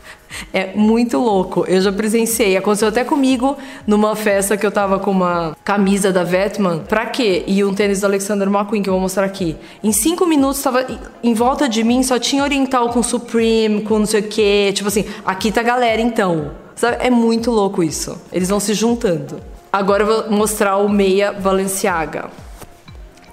É 0.53 0.75
muito 0.75 1.19
louco. 1.19 1.65
Eu 1.69 1.81
já 1.81 1.93
presenciei. 1.93 2.57
Aconteceu 2.57 2.89
até 2.89 3.05
comigo 3.05 3.57
numa 3.87 4.17
festa 4.17 4.57
que 4.57 4.67
eu 4.67 4.71
tava 4.73 4.99
com 4.99 5.13
uma 5.13 5.57
camisa 5.63 6.13
da 6.13 6.25
Vetman. 6.25 6.81
Pra 6.81 7.07
quê? 7.07 7.45
E 7.47 7.63
um 7.65 7.73
tênis 7.73 8.01
do 8.01 8.07
Alexander 8.07 8.49
McQueen, 8.49 8.83
que 8.83 8.89
eu 8.89 8.95
vou 8.95 9.01
mostrar 9.01 9.25
aqui. 9.25 9.57
Em 9.83 9.93
cinco 9.93 10.27
minutos, 10.27 10.61
tava 10.61 10.85
em 11.23 11.35
volta 11.35 11.69
de 11.69 11.85
mim, 11.85 12.03
só 12.03 12.19
tinha 12.19 12.43
oriental 12.43 12.89
com 12.89 13.01
Supreme, 13.01 13.83
com 13.83 14.01
não 14.01 14.07
sei 14.07 14.21
o 14.21 14.29
quê. 14.29 14.73
Tipo 14.75 14.89
assim, 14.89 15.05
aqui 15.25 15.53
tá 15.53 15.61
a 15.61 15.65
galera 15.65 16.01
então. 16.01 16.51
Sabe? 16.75 16.97
É 17.01 17.11
muito 17.11 17.53
louco 17.53 17.83
isso. 17.83 18.21
Eles 18.33 18.49
vão 18.49 18.59
se 18.59 18.75
juntando. 18.75 19.54
Agora 19.75 20.05
eu 20.05 20.07
vou 20.07 20.31
mostrar 20.31 20.77
o 20.77 20.89
meia 20.89 21.33
Balenciaga. 21.33 22.31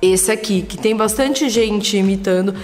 Esse 0.01 0.31
aqui, 0.31 0.63
que 0.63 0.75
tem 0.75 0.95
bastante 0.95 1.47
gente 1.49 1.95
imitando. 1.95 2.55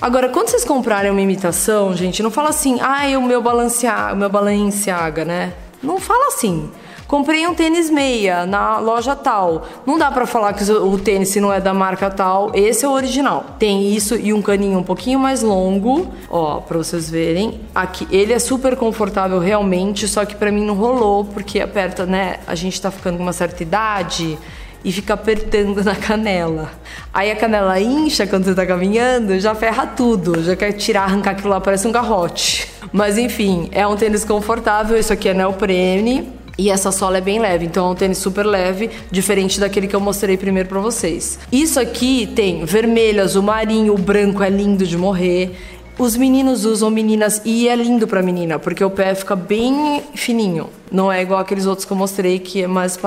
Agora, 0.00 0.28
quando 0.28 0.50
vocês 0.50 0.64
comprarem 0.64 1.10
uma 1.10 1.20
imitação, 1.20 1.96
gente, 1.96 2.22
não 2.22 2.30
fala 2.30 2.50
assim, 2.50 2.78
ah, 2.80 3.18
o 3.18 3.22
meu 3.22 3.42
Balenciaga, 3.42 4.14
o 4.14 4.16
meu 4.16 4.30
Balenciaga, 4.30 5.24
né? 5.24 5.52
Não 5.82 5.98
fala 5.98 6.28
assim. 6.28 6.70
Comprei 7.14 7.46
um 7.46 7.54
tênis 7.54 7.90
meia 7.90 8.44
na 8.44 8.80
loja 8.80 9.14
tal. 9.14 9.68
Não 9.86 9.96
dá 9.96 10.10
para 10.10 10.26
falar 10.26 10.52
que 10.52 10.68
o 10.68 10.98
tênis 10.98 11.32
não 11.36 11.52
é 11.52 11.60
da 11.60 11.72
marca 11.72 12.10
tal, 12.10 12.50
esse 12.52 12.84
é 12.84 12.88
o 12.88 12.90
original. 12.90 13.54
Tem 13.56 13.94
isso 13.94 14.16
e 14.16 14.32
um 14.32 14.42
caninho 14.42 14.80
um 14.80 14.82
pouquinho 14.82 15.20
mais 15.20 15.40
longo, 15.40 16.12
ó, 16.28 16.56
para 16.56 16.76
vocês 16.76 17.08
verem. 17.08 17.60
Aqui, 17.72 18.08
ele 18.10 18.32
é 18.32 18.38
super 18.40 18.74
confortável 18.74 19.38
realmente, 19.38 20.08
só 20.08 20.24
que 20.24 20.34
para 20.34 20.50
mim 20.50 20.66
não 20.66 20.74
rolou 20.74 21.24
porque 21.24 21.60
aperta, 21.60 22.04
né? 22.04 22.38
A 22.48 22.56
gente 22.56 22.82
tá 22.82 22.90
ficando 22.90 23.16
com 23.16 23.22
uma 23.22 23.32
certa 23.32 23.62
idade 23.62 24.36
e 24.84 24.90
fica 24.90 25.14
apertando 25.14 25.84
na 25.84 25.94
canela. 25.94 26.72
Aí 27.12 27.30
a 27.30 27.36
canela 27.36 27.78
incha 27.80 28.26
quando 28.26 28.46
você 28.46 28.56
tá 28.56 28.66
caminhando, 28.66 29.38
já 29.38 29.54
ferra 29.54 29.86
tudo, 29.86 30.42
já 30.42 30.56
quer 30.56 30.72
tirar, 30.72 31.04
arrancar 31.04 31.30
aquilo 31.30 31.50
lá, 31.50 31.60
parece 31.60 31.86
um 31.86 31.92
garrote. 31.92 32.68
Mas 32.92 33.16
enfim, 33.16 33.68
é 33.70 33.86
um 33.86 33.94
tênis 33.94 34.24
confortável, 34.24 34.98
isso 34.98 35.12
aqui 35.12 35.28
é 35.28 35.34
neoprene. 35.34 36.42
E 36.56 36.70
essa 36.70 36.92
sola 36.92 37.18
é 37.18 37.20
bem 37.20 37.40
leve, 37.40 37.66
então 37.66 37.88
é 37.88 37.90
um 37.90 37.94
tênis 37.94 38.18
super 38.18 38.46
leve, 38.46 38.90
diferente 39.10 39.58
daquele 39.58 39.88
que 39.88 39.96
eu 39.96 40.00
mostrei 40.00 40.36
primeiro 40.36 40.68
para 40.68 40.80
vocês. 40.80 41.38
Isso 41.50 41.80
aqui 41.80 42.26
tem 42.34 42.64
vermelho, 42.64 43.22
azul 43.22 43.42
marinho, 43.42 43.94
o 43.94 43.98
branco 43.98 44.42
é 44.42 44.48
lindo 44.48 44.86
de 44.86 44.96
morrer. 44.96 45.56
Os 45.96 46.16
meninos 46.16 46.64
usam 46.64 46.90
meninas 46.90 47.40
e 47.44 47.68
é 47.68 47.76
lindo 47.76 48.08
para 48.08 48.20
menina, 48.20 48.58
porque 48.58 48.84
o 48.84 48.90
pé 48.90 49.14
fica 49.14 49.36
bem 49.36 50.02
fininho. 50.14 50.68
Não 50.90 51.10
é 51.10 51.22
igual 51.22 51.38
aqueles 51.38 51.66
outros 51.66 51.84
que 51.84 51.92
eu 51.92 51.96
mostrei 51.96 52.40
que 52.40 52.64
é 52.64 52.66
mais 52.66 52.98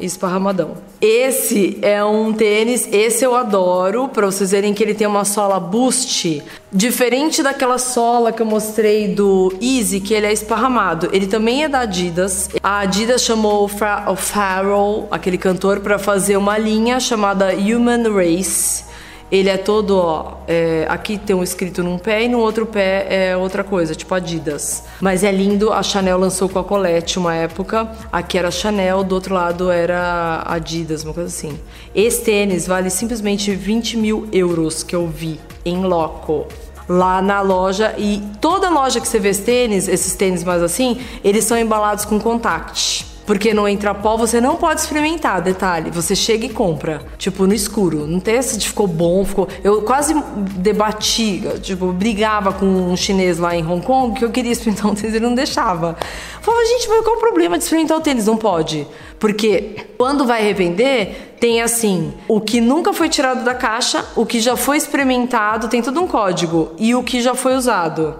esparramadão. 0.00 0.74
Esse 1.00 1.76
é 1.82 2.04
um 2.04 2.32
tênis, 2.32 2.88
esse 2.92 3.24
eu 3.24 3.34
adoro, 3.34 4.08
para 4.08 4.26
vocês 4.26 4.52
verem 4.52 4.72
que 4.72 4.82
ele 4.82 4.94
tem 4.94 5.08
uma 5.08 5.24
sola 5.24 5.58
boost, 5.58 6.42
diferente 6.72 7.42
daquela 7.42 7.78
sola 7.78 8.30
que 8.30 8.42
eu 8.42 8.46
mostrei 8.46 9.08
do 9.08 9.52
Easy, 9.60 9.98
que 9.98 10.14
ele 10.14 10.26
é 10.26 10.32
esparramado. 10.32 11.08
Ele 11.12 11.26
também 11.26 11.64
é 11.64 11.68
da 11.68 11.80
Adidas. 11.80 12.48
A 12.62 12.80
Adidas 12.80 13.22
chamou 13.22 13.68
o, 13.68 14.12
o 14.12 14.16
Farrell, 14.16 15.08
aquele 15.10 15.36
cantor, 15.36 15.80
para 15.80 15.98
fazer 15.98 16.36
uma 16.36 16.56
linha 16.56 17.00
chamada 17.00 17.52
Human 17.54 18.04
Race 18.12 18.86
ele 19.30 19.48
é 19.48 19.56
todo, 19.56 19.96
ó, 19.96 20.34
é, 20.46 20.86
aqui 20.88 21.18
tem 21.18 21.34
um 21.34 21.42
escrito 21.42 21.82
num 21.82 21.98
pé 21.98 22.24
e 22.24 22.28
no 22.28 22.38
outro 22.38 22.64
pé 22.64 23.06
é 23.10 23.36
outra 23.36 23.64
coisa, 23.64 23.94
tipo 23.94 24.14
Adidas. 24.14 24.84
Mas 25.00 25.24
é 25.24 25.32
lindo, 25.32 25.72
a 25.72 25.82
Chanel 25.82 26.18
lançou 26.18 26.48
com 26.48 26.58
a 26.58 26.64
Colette 26.64 27.18
uma 27.18 27.34
época, 27.34 27.90
aqui 28.12 28.38
era 28.38 28.50
Chanel, 28.50 29.02
do 29.02 29.14
outro 29.14 29.34
lado 29.34 29.70
era 29.70 30.42
Adidas, 30.46 31.02
uma 31.02 31.12
coisa 31.12 31.28
assim. 31.28 31.58
Esse 31.94 32.22
tênis 32.22 32.66
vale 32.66 32.88
simplesmente 32.90 33.54
20 33.54 33.96
mil 33.96 34.28
euros 34.32 34.82
que 34.82 34.94
eu 34.94 35.06
vi 35.08 35.40
em 35.64 35.82
loco 35.82 36.46
lá 36.88 37.20
na 37.20 37.40
loja 37.40 37.94
e 37.98 38.22
toda 38.40 38.70
loja 38.70 39.00
que 39.00 39.08
você 39.08 39.18
vê 39.18 39.30
esses 39.30 39.44
tênis, 39.44 39.88
esses 39.88 40.14
tênis 40.14 40.44
mais 40.44 40.62
assim, 40.62 41.00
eles 41.24 41.44
são 41.44 41.58
embalados 41.58 42.04
com 42.04 42.20
contact. 42.20 43.15
Porque 43.26 43.52
no 43.52 43.66
entra 43.66 43.92
pó 43.92 44.16
você 44.16 44.40
não 44.40 44.54
pode 44.54 44.80
experimentar, 44.80 45.42
detalhe. 45.42 45.90
Você 45.90 46.14
chega 46.14 46.46
e 46.46 46.48
compra, 46.48 47.02
tipo, 47.18 47.44
no 47.46 47.52
escuro. 47.52 48.06
Não 48.06 48.20
tem 48.20 48.36
esse 48.36 48.56
de 48.56 48.68
ficou 48.68 48.86
bom, 48.86 49.24
ficou. 49.24 49.48
Eu 49.64 49.82
quase 49.82 50.14
debati, 50.56 51.42
tipo, 51.60 51.92
brigava 51.92 52.52
com 52.52 52.64
um 52.64 52.96
chinês 52.96 53.38
lá 53.38 53.54
em 53.54 53.66
Hong 53.66 53.84
Kong 53.84 54.16
que 54.16 54.24
eu 54.24 54.30
queria 54.30 54.52
experimentar 54.52 54.90
um 54.90 54.94
tênis 54.94 55.12
e 55.12 55.16
ele 55.16 55.26
não 55.26 55.34
deixava. 55.34 55.96
Falava, 56.40 56.64
gente, 56.66 56.88
mas 56.88 57.04
qual 57.04 57.16
o 57.16 57.18
problema 57.18 57.58
de 57.58 57.64
experimentar 57.64 57.98
o 57.98 58.00
tênis? 58.00 58.26
Não 58.26 58.36
pode. 58.36 58.86
Porque 59.18 59.86
quando 59.98 60.24
vai 60.24 60.42
revender, 60.42 61.34
tem 61.40 61.62
assim, 61.62 62.12
o 62.28 62.40
que 62.40 62.60
nunca 62.60 62.92
foi 62.92 63.08
tirado 63.08 63.44
da 63.44 63.54
caixa, 63.54 64.04
o 64.14 64.24
que 64.24 64.38
já 64.38 64.56
foi 64.56 64.76
experimentado, 64.76 65.68
tem 65.68 65.82
todo 65.82 66.00
um 66.00 66.06
código, 66.06 66.72
e 66.78 66.94
o 66.94 67.02
que 67.02 67.20
já 67.20 67.34
foi 67.34 67.56
usado. 67.56 68.14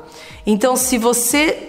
Então, 0.46 0.76
se 0.76 0.96
você 0.98 1.65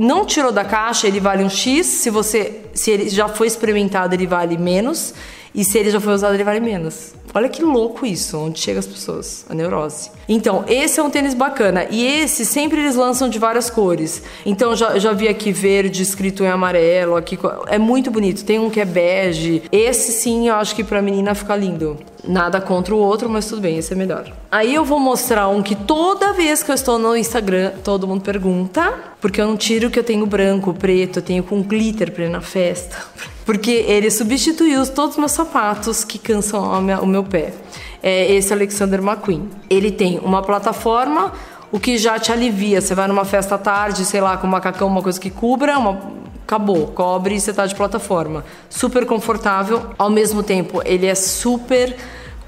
não 0.00 0.24
tirou 0.24 0.50
da 0.50 0.64
caixa, 0.64 1.06
ele 1.06 1.20
vale 1.20 1.44
um 1.44 1.50
X. 1.50 1.86
Se 1.86 2.08
você, 2.08 2.62
se 2.72 2.90
ele 2.90 3.10
já 3.10 3.28
foi 3.28 3.46
experimentado, 3.46 4.14
ele 4.14 4.26
vale 4.26 4.56
menos. 4.56 5.12
E 5.54 5.62
se 5.62 5.78
ele 5.78 5.90
já 5.90 6.00
foi 6.00 6.14
usado, 6.14 6.32
ele 6.32 6.44
vale 6.44 6.58
menos. 6.58 7.12
Olha 7.34 7.48
que 7.48 7.62
louco 7.62 8.06
isso, 8.06 8.38
onde 8.38 8.58
chega 8.58 8.78
as 8.78 8.86
pessoas, 8.86 9.44
a 9.48 9.54
neurose. 9.54 10.10
Então, 10.26 10.64
esse 10.66 10.98
é 10.98 11.02
um 11.02 11.10
tênis 11.10 11.34
bacana. 11.34 11.86
E 11.90 12.04
esse 12.04 12.46
sempre 12.46 12.80
eles 12.80 12.96
lançam 12.96 13.28
de 13.28 13.38
várias 13.38 13.68
cores. 13.68 14.22
Então, 14.46 14.74
já, 14.74 14.98
já 14.98 15.12
vi 15.12 15.28
aqui 15.28 15.52
verde 15.52 16.02
escrito 16.02 16.42
em 16.44 16.48
amarelo, 16.48 17.14
aqui 17.14 17.38
é 17.66 17.78
muito 17.78 18.10
bonito. 18.10 18.42
Tem 18.42 18.58
um 18.58 18.70
que 18.70 18.80
é 18.80 18.86
bege. 18.86 19.62
Esse 19.70 20.12
sim, 20.12 20.48
eu 20.48 20.54
acho 20.54 20.74
que 20.74 20.82
pra 20.82 21.02
menina 21.02 21.34
fica 21.34 21.54
lindo. 21.54 21.98
Nada 22.24 22.60
contra 22.60 22.94
o 22.94 22.98
outro, 22.98 23.28
mas 23.28 23.46
tudo 23.46 23.62
bem, 23.62 23.78
esse 23.78 23.92
é 23.92 23.96
melhor. 23.96 24.30
Aí 24.50 24.74
eu 24.74 24.84
vou 24.84 25.00
mostrar 25.00 25.48
um 25.48 25.62
que 25.62 25.74
toda 25.74 26.32
vez 26.32 26.62
que 26.62 26.70
eu 26.70 26.74
estou 26.74 26.98
no 26.98 27.16
Instagram, 27.16 27.72
todo 27.82 28.06
mundo 28.06 28.22
pergunta, 28.22 28.94
porque 29.20 29.40
eu 29.40 29.46
não 29.46 29.56
tiro 29.56 29.90
que 29.90 29.98
eu 29.98 30.04
tenho 30.04 30.26
branco, 30.26 30.74
preto, 30.74 31.18
eu 31.18 31.22
tenho 31.22 31.42
com 31.42 31.62
glitter 31.62 32.12
pra 32.12 32.24
ir 32.24 32.30
na 32.30 32.40
festa. 32.40 32.96
Porque 33.44 33.70
ele 33.70 34.12
substituiu 34.12 34.86
todos 34.86 35.12
os 35.12 35.18
meus 35.18 35.32
sapatos 35.32 36.04
que 36.04 36.18
cansam 36.18 36.62
o 37.02 37.06
meu 37.06 37.24
pé. 37.24 37.52
É 38.00 38.32
esse 38.32 38.52
Alexander 38.52 39.00
McQueen. 39.00 39.48
Ele 39.68 39.90
tem 39.90 40.20
uma 40.20 40.40
plataforma, 40.40 41.32
o 41.72 41.80
que 41.80 41.98
já 41.98 42.16
te 42.16 42.30
alivia. 42.30 42.80
Você 42.80 42.94
vai 42.94 43.08
numa 43.08 43.24
festa 43.24 43.56
à 43.56 43.58
tarde, 43.58 44.04
sei 44.04 44.20
lá, 44.20 44.36
com 44.36 44.46
um 44.46 44.50
macacão, 44.50 44.86
uma 44.86 45.02
coisa 45.02 45.18
que 45.18 45.30
cubra, 45.30 45.78
uma... 45.78 46.19
acabou, 46.50 46.88
cobre 46.88 47.36
e 47.36 47.40
você 47.40 47.52
tá 47.52 47.64
de 47.64 47.76
plataforma. 47.76 48.44
Super 48.68 49.06
confortável, 49.06 49.90
ao 49.96 50.10
mesmo 50.10 50.42
tempo 50.42 50.82
ele 50.84 51.06
é 51.06 51.14
super 51.14 51.96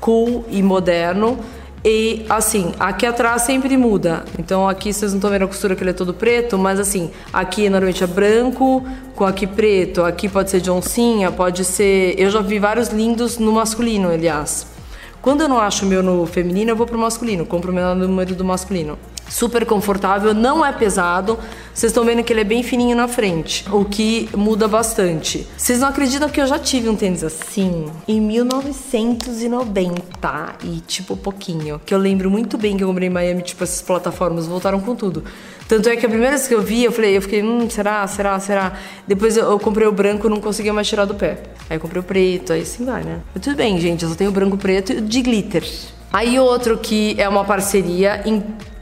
cool 0.01 0.45
e 0.51 0.61
moderno. 0.61 1.39
E 1.85 2.25
assim, 2.29 2.75
aqui 2.79 3.07
atrás 3.07 3.43
sempre 3.43 3.77
muda. 3.77 4.25
Então 4.39 4.69
aqui 4.69 4.93
vocês 4.93 5.13
não 5.13 5.19
estão 5.19 5.31
vendo 5.31 5.45
a 5.45 5.49
costura 5.49 5.77
que 5.77 5.83
ele 5.85 5.91
é 5.91 5.93
todo 5.93 6.13
preto, 6.13 6.59
mas 6.59 6.81
assim, 6.81 7.13
aqui 7.33 7.69
normalmente 7.69 8.03
é 8.03 8.07
branco, 8.07 8.85
com 9.15 9.25
aqui 9.25 9.47
preto, 9.47 10.03
aqui 10.03 10.29
pode 10.29 10.51
ser 10.51 10.61
de 10.61 10.71
oncinha, 10.71 11.31
pode 11.31 11.65
ser. 11.65 12.15
Eu 12.19 12.29
já 12.31 12.41
vi 12.41 12.59
vários 12.59 12.89
lindos 12.89 13.39
no 13.39 13.53
masculino, 13.53 14.11
aliás. 14.11 14.67
Quando 15.21 15.43
eu 15.43 15.49
não 15.49 15.61
acho 15.61 15.85
o 15.85 15.89
meu 15.89 16.03
no 16.03 16.27
feminino, 16.27 16.71
eu 16.73 16.77
vou 16.77 16.87
pro 16.87 16.99
masculino, 16.99 17.47
compro 17.47 17.71
o 17.71 17.75
meu 17.75 17.95
número 17.95 18.35
do 18.35 18.45
masculino 18.45 18.99
super 19.33 19.65
confortável, 19.65 20.35
não 20.35 20.65
é 20.65 20.73
pesado. 20.73 21.39
Vocês 21.75 21.91
estão 21.91 22.05
vendo 22.05 22.23
que 22.23 22.33
ele 22.33 22.43
é 22.43 22.45
bem 22.45 22.63
fininho 22.63 22.95
na 22.95 23.09
frente, 23.09 23.65
o 23.73 23.83
que 23.83 24.29
muda 24.37 24.69
bastante. 24.69 25.47
Vocês 25.57 25.81
não 25.81 25.89
acreditam 25.89 26.29
que 26.29 26.39
eu 26.39 26.47
já 26.47 26.59
tive 26.59 26.91
um 26.91 26.95
tênis 26.95 27.25
assim 27.25 27.87
em 28.07 28.21
1990 28.21 30.57
e 30.65 30.81
tipo 30.81 31.17
pouquinho, 31.17 31.81
que 31.85 31.95
eu 31.95 31.99
lembro 31.99 32.31
muito 32.31 32.59
bem 32.59 32.77
que 32.77 32.85
eu 32.85 32.89
comprei 32.89 33.09
em 33.09 33.11
Miami, 33.11 33.41
tipo 33.41 33.65
essas 33.65 33.81
plataformas 33.81 34.47
voltaram 34.47 34.81
com 34.81 34.95
tudo. 34.95 35.25
Tanto 35.67 35.89
é 35.89 35.97
que 35.97 36.05
a 36.05 36.09
primeira 36.11 36.37
vez 36.37 36.47
que 36.47 36.55
eu 36.55 36.61
vi, 36.61 36.85
eu 36.85 36.93
falei, 36.93 37.17
eu 37.17 37.23
fiquei, 37.23 37.43
hum, 37.43 37.71
será, 37.71 38.07
será, 38.07 38.39
será? 38.39 38.75
Depois 39.09 39.39
eu, 39.39 39.51
eu 39.51 39.59
comprei 39.59 39.89
o 39.89 39.93
branco, 39.93 40.29
não 40.29 40.43
conseguia 40.43 40.75
mais 40.75 40.87
tirar 40.87 41.07
do 41.07 41.15
pé. 41.15 41.39
Aí 41.71 41.79
eu 41.79 41.81
comprei 41.81 42.01
o 42.01 42.05
preto, 42.05 42.53
aí 42.53 42.61
assim 42.61 42.85
vai, 42.85 43.03
né? 43.03 43.23
Mas 43.35 43.43
tudo 43.43 43.57
bem, 43.57 43.81
gente, 43.81 44.03
eu 44.03 44.11
só 44.11 44.15
tenho 44.15 44.29
o 44.29 44.33
branco 44.33 44.59
preto 44.59 45.01
de 45.01 45.23
glitter. 45.23 45.65
Aí 46.13 46.39
outro 46.39 46.77
que 46.79 47.15
é 47.19 47.29
uma 47.29 47.45
parceria 47.45 48.23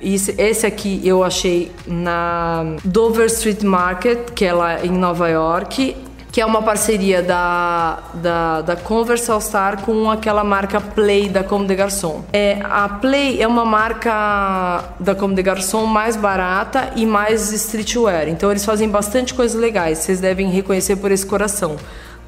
esse 0.02 0.66
aqui 0.66 1.00
eu 1.04 1.22
achei 1.22 1.70
na 1.86 2.76
Dover 2.84 3.26
Street 3.26 3.62
Market, 3.62 4.30
que 4.34 4.46
é 4.46 4.52
lá 4.52 4.84
em 4.84 4.90
Nova 4.90 5.28
York, 5.28 5.94
que 6.32 6.40
é 6.40 6.46
uma 6.46 6.62
parceria 6.62 7.22
da, 7.22 7.98
da, 8.14 8.62
da 8.62 8.76
Converse 8.76 9.30
All 9.30 9.40
Star 9.40 9.82
com 9.82 10.10
aquela 10.10 10.44
marca 10.44 10.80
Play 10.80 11.28
da 11.28 11.42
Comme 11.42 11.66
des 11.66 11.76
Garçons. 11.76 12.22
É, 12.32 12.58
a 12.62 12.88
Play 12.88 13.42
é 13.42 13.46
uma 13.46 13.64
marca 13.64 14.94
da 14.98 15.14
Comme 15.14 15.34
des 15.34 15.44
Garçons 15.44 15.86
mais 15.86 16.16
barata 16.16 16.92
e 16.94 17.04
mais 17.04 17.52
streetwear, 17.52 18.28
então 18.28 18.50
eles 18.50 18.64
fazem 18.64 18.88
bastante 18.88 19.34
coisas 19.34 19.60
legais, 19.60 19.98
vocês 19.98 20.20
devem 20.20 20.50
reconhecer 20.50 20.96
por 20.96 21.10
esse 21.10 21.26
coração 21.26 21.76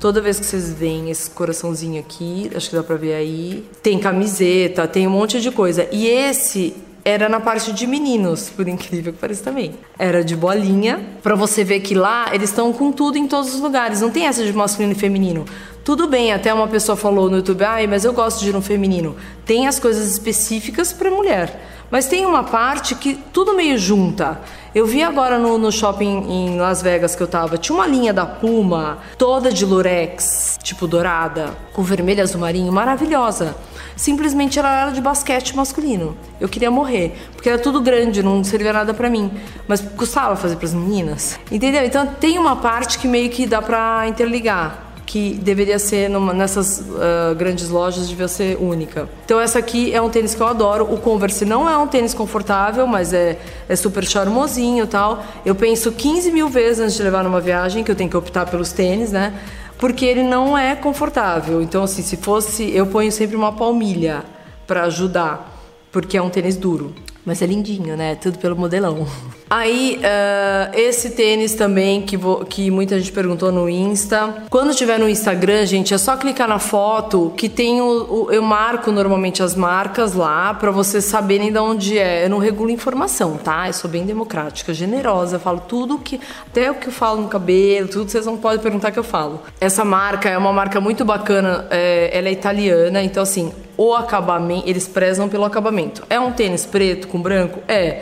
Toda 0.02 0.20
vez 0.20 0.40
que 0.40 0.44
vocês 0.44 0.72
veem 0.72 1.10
esse 1.10 1.30
coraçãozinho 1.30 2.00
aqui, 2.00 2.50
acho 2.56 2.70
que 2.70 2.74
dá 2.74 2.82
pra 2.82 2.96
ver 2.96 3.14
aí, 3.14 3.64
tem 3.80 4.00
camiseta, 4.00 4.88
tem 4.88 5.06
um 5.06 5.10
monte 5.10 5.40
de 5.40 5.52
coisa. 5.52 5.86
E 5.92 6.08
esse 6.08 6.74
era 7.04 7.28
na 7.28 7.38
parte 7.38 7.72
de 7.72 7.86
meninos, 7.86 8.50
por 8.50 8.66
incrível 8.66 9.12
que 9.12 9.20
pareça 9.20 9.44
também. 9.44 9.74
Era 9.96 10.24
de 10.24 10.34
bolinha, 10.34 11.00
para 11.22 11.36
você 11.36 11.62
ver 11.62 11.78
que 11.78 11.94
lá 11.94 12.34
eles 12.34 12.50
estão 12.50 12.72
com 12.72 12.90
tudo 12.90 13.16
em 13.16 13.28
todos 13.28 13.54
os 13.54 13.60
lugares. 13.60 14.00
Não 14.00 14.10
tem 14.10 14.26
essa 14.26 14.42
de 14.42 14.52
masculino 14.52 14.92
e 14.92 14.96
feminino. 14.96 15.44
Tudo 15.84 16.08
bem, 16.08 16.32
até 16.32 16.52
uma 16.52 16.66
pessoa 16.66 16.96
falou 16.96 17.30
no 17.30 17.36
YouTube, 17.36 17.62
ai, 17.62 17.86
mas 17.86 18.04
eu 18.04 18.12
gosto 18.12 18.40
de 18.40 18.48
ir 18.48 18.52
no 18.52 18.60
feminino. 18.60 19.14
Tem 19.46 19.68
as 19.68 19.78
coisas 19.78 20.10
específicas 20.10 20.92
para 20.92 21.12
mulher. 21.12 21.81
Mas 21.92 22.06
tem 22.06 22.24
uma 22.24 22.42
parte 22.42 22.94
que 22.94 23.12
tudo 23.34 23.54
meio 23.54 23.76
junta. 23.76 24.40
Eu 24.74 24.86
vi 24.86 25.02
agora 25.02 25.38
no, 25.38 25.58
no, 25.58 25.70
shopping 25.70 26.24
em 26.26 26.56
Las 26.58 26.80
Vegas 26.80 27.14
que 27.14 27.22
eu 27.22 27.26
tava, 27.26 27.58
tinha 27.58 27.76
uma 27.76 27.86
linha 27.86 28.14
da 28.14 28.24
Puma, 28.24 28.96
toda 29.18 29.52
de 29.52 29.66
lurex, 29.66 30.58
tipo 30.62 30.86
dourada, 30.86 31.50
com 31.74 31.82
vermelho 31.82 32.22
azul 32.22 32.40
marinho, 32.40 32.72
maravilhosa. 32.72 33.54
Simplesmente 33.94 34.58
ela 34.58 34.84
era 34.84 34.90
de 34.90 35.02
basquete 35.02 35.54
masculino. 35.54 36.16
Eu 36.40 36.48
queria 36.48 36.70
morrer, 36.70 37.14
porque 37.34 37.50
era 37.50 37.58
tudo 37.58 37.78
grande, 37.82 38.22
não 38.22 38.42
servia 38.42 38.72
nada 38.72 38.94
para 38.94 39.10
mim. 39.10 39.30
Mas 39.68 39.82
custava 39.82 40.34
fazer 40.34 40.56
para 40.56 40.64
as 40.64 40.72
meninas. 40.72 41.38
Entendeu? 41.50 41.84
Então 41.84 42.06
tem 42.06 42.38
uma 42.38 42.56
parte 42.56 42.98
que 42.98 43.06
meio 43.06 43.28
que 43.28 43.46
dá 43.46 43.60
para 43.60 44.08
interligar 44.08 44.91
que 45.12 45.34
deveria 45.34 45.78
ser 45.78 46.08
numa, 46.08 46.32
nessas 46.32 46.78
uh, 46.78 47.34
grandes 47.36 47.68
lojas, 47.68 48.08
devia 48.08 48.28
ser 48.28 48.56
única. 48.58 49.06
Então 49.26 49.38
essa 49.38 49.58
aqui 49.58 49.92
é 49.92 50.00
um 50.00 50.08
tênis 50.08 50.34
que 50.34 50.40
eu 50.40 50.46
adoro. 50.46 50.90
O 50.90 50.96
Converse 50.96 51.44
não 51.44 51.68
é 51.68 51.76
um 51.76 51.86
tênis 51.86 52.14
confortável, 52.14 52.86
mas 52.86 53.12
é, 53.12 53.38
é 53.68 53.76
super 53.76 54.06
charmosinho 54.06 54.86
tal. 54.86 55.22
Eu 55.44 55.54
penso 55.54 55.92
15 55.92 56.32
mil 56.32 56.48
vezes 56.48 56.80
antes 56.80 56.94
de 56.96 57.02
levar 57.02 57.22
numa 57.22 57.42
viagem, 57.42 57.84
que 57.84 57.90
eu 57.90 57.94
tenho 57.94 58.08
que 58.08 58.16
optar 58.16 58.46
pelos 58.46 58.72
tênis, 58.72 59.12
né? 59.12 59.38
Porque 59.76 60.06
ele 60.06 60.22
não 60.22 60.56
é 60.56 60.74
confortável. 60.74 61.60
Então 61.60 61.82
assim, 61.82 62.00
se 62.00 62.16
fosse, 62.16 62.74
eu 62.74 62.86
ponho 62.86 63.12
sempre 63.12 63.36
uma 63.36 63.52
palmilha 63.52 64.24
para 64.66 64.84
ajudar, 64.84 65.60
porque 65.92 66.16
é 66.16 66.22
um 66.22 66.30
tênis 66.30 66.56
duro. 66.56 66.94
Mas 67.22 67.42
é 67.42 67.44
lindinho, 67.44 67.98
né? 67.98 68.14
Tudo 68.14 68.38
pelo 68.38 68.56
modelão. 68.56 69.06
Aí, 69.54 70.00
uh, 70.00 70.70
esse 70.72 71.10
tênis 71.10 71.54
também 71.54 72.00
que, 72.00 72.16
vou, 72.16 72.42
que 72.42 72.70
muita 72.70 72.98
gente 72.98 73.12
perguntou 73.12 73.52
no 73.52 73.68
Insta. 73.68 74.44
Quando 74.48 74.74
tiver 74.74 74.98
no 74.98 75.06
Instagram, 75.06 75.66
gente, 75.66 75.92
é 75.92 75.98
só 75.98 76.16
clicar 76.16 76.48
na 76.48 76.58
foto 76.58 77.34
que 77.36 77.50
tem 77.50 77.78
o, 77.82 78.28
o 78.28 78.32
eu 78.32 78.42
marco 78.42 78.90
normalmente 78.90 79.42
as 79.42 79.54
marcas 79.54 80.14
lá 80.14 80.54
para 80.54 80.70
vocês 80.70 81.04
saberem 81.04 81.52
de 81.52 81.58
onde 81.58 81.98
é. 81.98 82.24
Eu 82.24 82.30
não 82.30 82.38
regulo 82.38 82.70
informação, 82.70 83.36
tá? 83.36 83.68
Eu 83.68 83.74
sou 83.74 83.90
bem 83.90 84.06
democrática, 84.06 84.72
generosa. 84.72 85.36
Eu 85.36 85.40
falo 85.40 85.60
tudo 85.68 85.98
que. 85.98 86.18
Até 86.46 86.70
o 86.70 86.76
que 86.76 86.86
eu 86.86 86.92
falo 86.92 87.20
no 87.20 87.28
cabelo, 87.28 87.88
tudo 87.88 88.10
vocês 88.10 88.24
não 88.24 88.38
podem 88.38 88.58
perguntar 88.58 88.90
que 88.90 88.98
eu 88.98 89.04
falo. 89.04 89.42
Essa 89.60 89.84
marca 89.84 90.30
é 90.30 90.38
uma 90.38 90.54
marca 90.54 90.80
muito 90.80 91.04
bacana, 91.04 91.66
é, 91.68 92.10
ela 92.10 92.30
é 92.30 92.32
italiana, 92.32 93.02
então 93.02 93.22
assim, 93.22 93.52
o 93.76 93.92
acabamento, 93.92 94.66
eles 94.66 94.88
prezam 94.88 95.28
pelo 95.28 95.44
acabamento. 95.44 96.02
É 96.08 96.18
um 96.18 96.32
tênis 96.32 96.64
preto 96.64 97.06
com 97.06 97.20
branco? 97.20 97.60
É. 97.68 98.00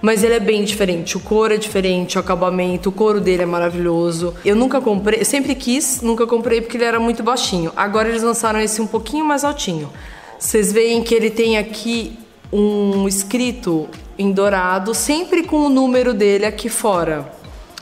Mas 0.00 0.22
ele 0.22 0.34
é 0.34 0.40
bem 0.40 0.62
diferente. 0.64 1.16
O 1.16 1.20
couro 1.20 1.54
é 1.54 1.56
diferente, 1.56 2.16
o 2.16 2.20
acabamento, 2.20 2.90
o 2.90 2.92
couro 2.92 3.20
dele 3.20 3.42
é 3.42 3.46
maravilhoso. 3.46 4.34
Eu 4.44 4.54
nunca 4.54 4.80
comprei, 4.80 5.24
sempre 5.24 5.54
quis, 5.54 6.00
nunca 6.02 6.26
comprei 6.26 6.60
porque 6.60 6.76
ele 6.76 6.84
era 6.84 7.00
muito 7.00 7.22
baixinho. 7.22 7.72
Agora 7.76 8.08
eles 8.08 8.22
lançaram 8.22 8.60
esse 8.60 8.80
um 8.80 8.86
pouquinho 8.86 9.24
mais 9.24 9.44
altinho. 9.44 9.90
Vocês 10.38 10.70
veem 10.70 11.02
que 11.02 11.14
ele 11.14 11.30
tem 11.30 11.56
aqui 11.56 12.18
um 12.52 13.08
escrito 13.08 13.88
em 14.18 14.32
dourado, 14.32 14.94
sempre 14.94 15.42
com 15.42 15.66
o 15.66 15.68
número 15.68 16.14
dele 16.14 16.44
aqui 16.44 16.68
fora. 16.68 17.32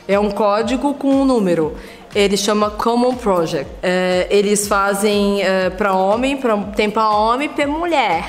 É 0.06 0.18
um 0.18 0.30
código 0.30 0.94
com 0.94 1.09
um 1.09 1.25
número. 1.25 1.75
Ele 2.14 2.37
chama 2.37 2.71
Common 2.71 3.16
Project. 3.16 3.68
É, 3.83 4.26
eles 4.30 4.68
fazem 4.68 5.42
é, 5.42 5.68
para 5.71 5.92
homem, 5.94 6.37
pra, 6.37 6.56
tem 6.56 6.88
para 6.88 7.11
homem 7.11 7.47
e 7.47 7.49
para 7.49 7.66
mulher. 7.66 8.25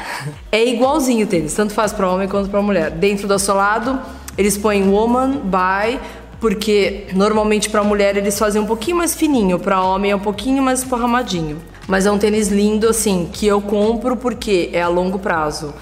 É 0.52 0.66
igualzinho 0.66 1.26
o 1.26 1.30
tênis, 1.30 1.54
tanto 1.54 1.74
faz 1.74 1.94
para 1.94 2.10
homem 2.10 2.28
quanto 2.28 2.50
para 2.50 2.62
mulher. 2.62 2.90
Dentro 2.90 3.28
do 3.28 3.34
assolado, 3.36 4.00
eles 4.38 4.58
põem 4.58 4.90
woman, 4.90 5.42
by, 5.44 6.00
porque 6.40 7.08
normalmente 7.14 7.70
para 7.70 7.84
mulher 7.84 8.18
eles 8.18 8.38
fazem 8.40 8.62
um 8.62 8.66
pouquinho 8.66 8.98
mais 8.98 9.14
fininho, 9.14 9.60
para 9.60 9.82
homem 9.82 10.12
é 10.12 10.16
um 10.16 10.20
pouquinho 10.20 10.64
mais 10.64 10.80
esparramadinho. 10.80 11.62
Mas 11.88 12.08
é 12.08 12.12
um 12.12 12.18
tênis 12.18 12.48
lindo 12.48 12.90
assim, 12.90 13.30
que 13.32 13.46
eu 13.46 13.62
compro 13.62 14.16
porque 14.18 14.72
é 14.74 14.82
a 14.82 14.88
longo 14.88 15.20
prazo. 15.20 15.74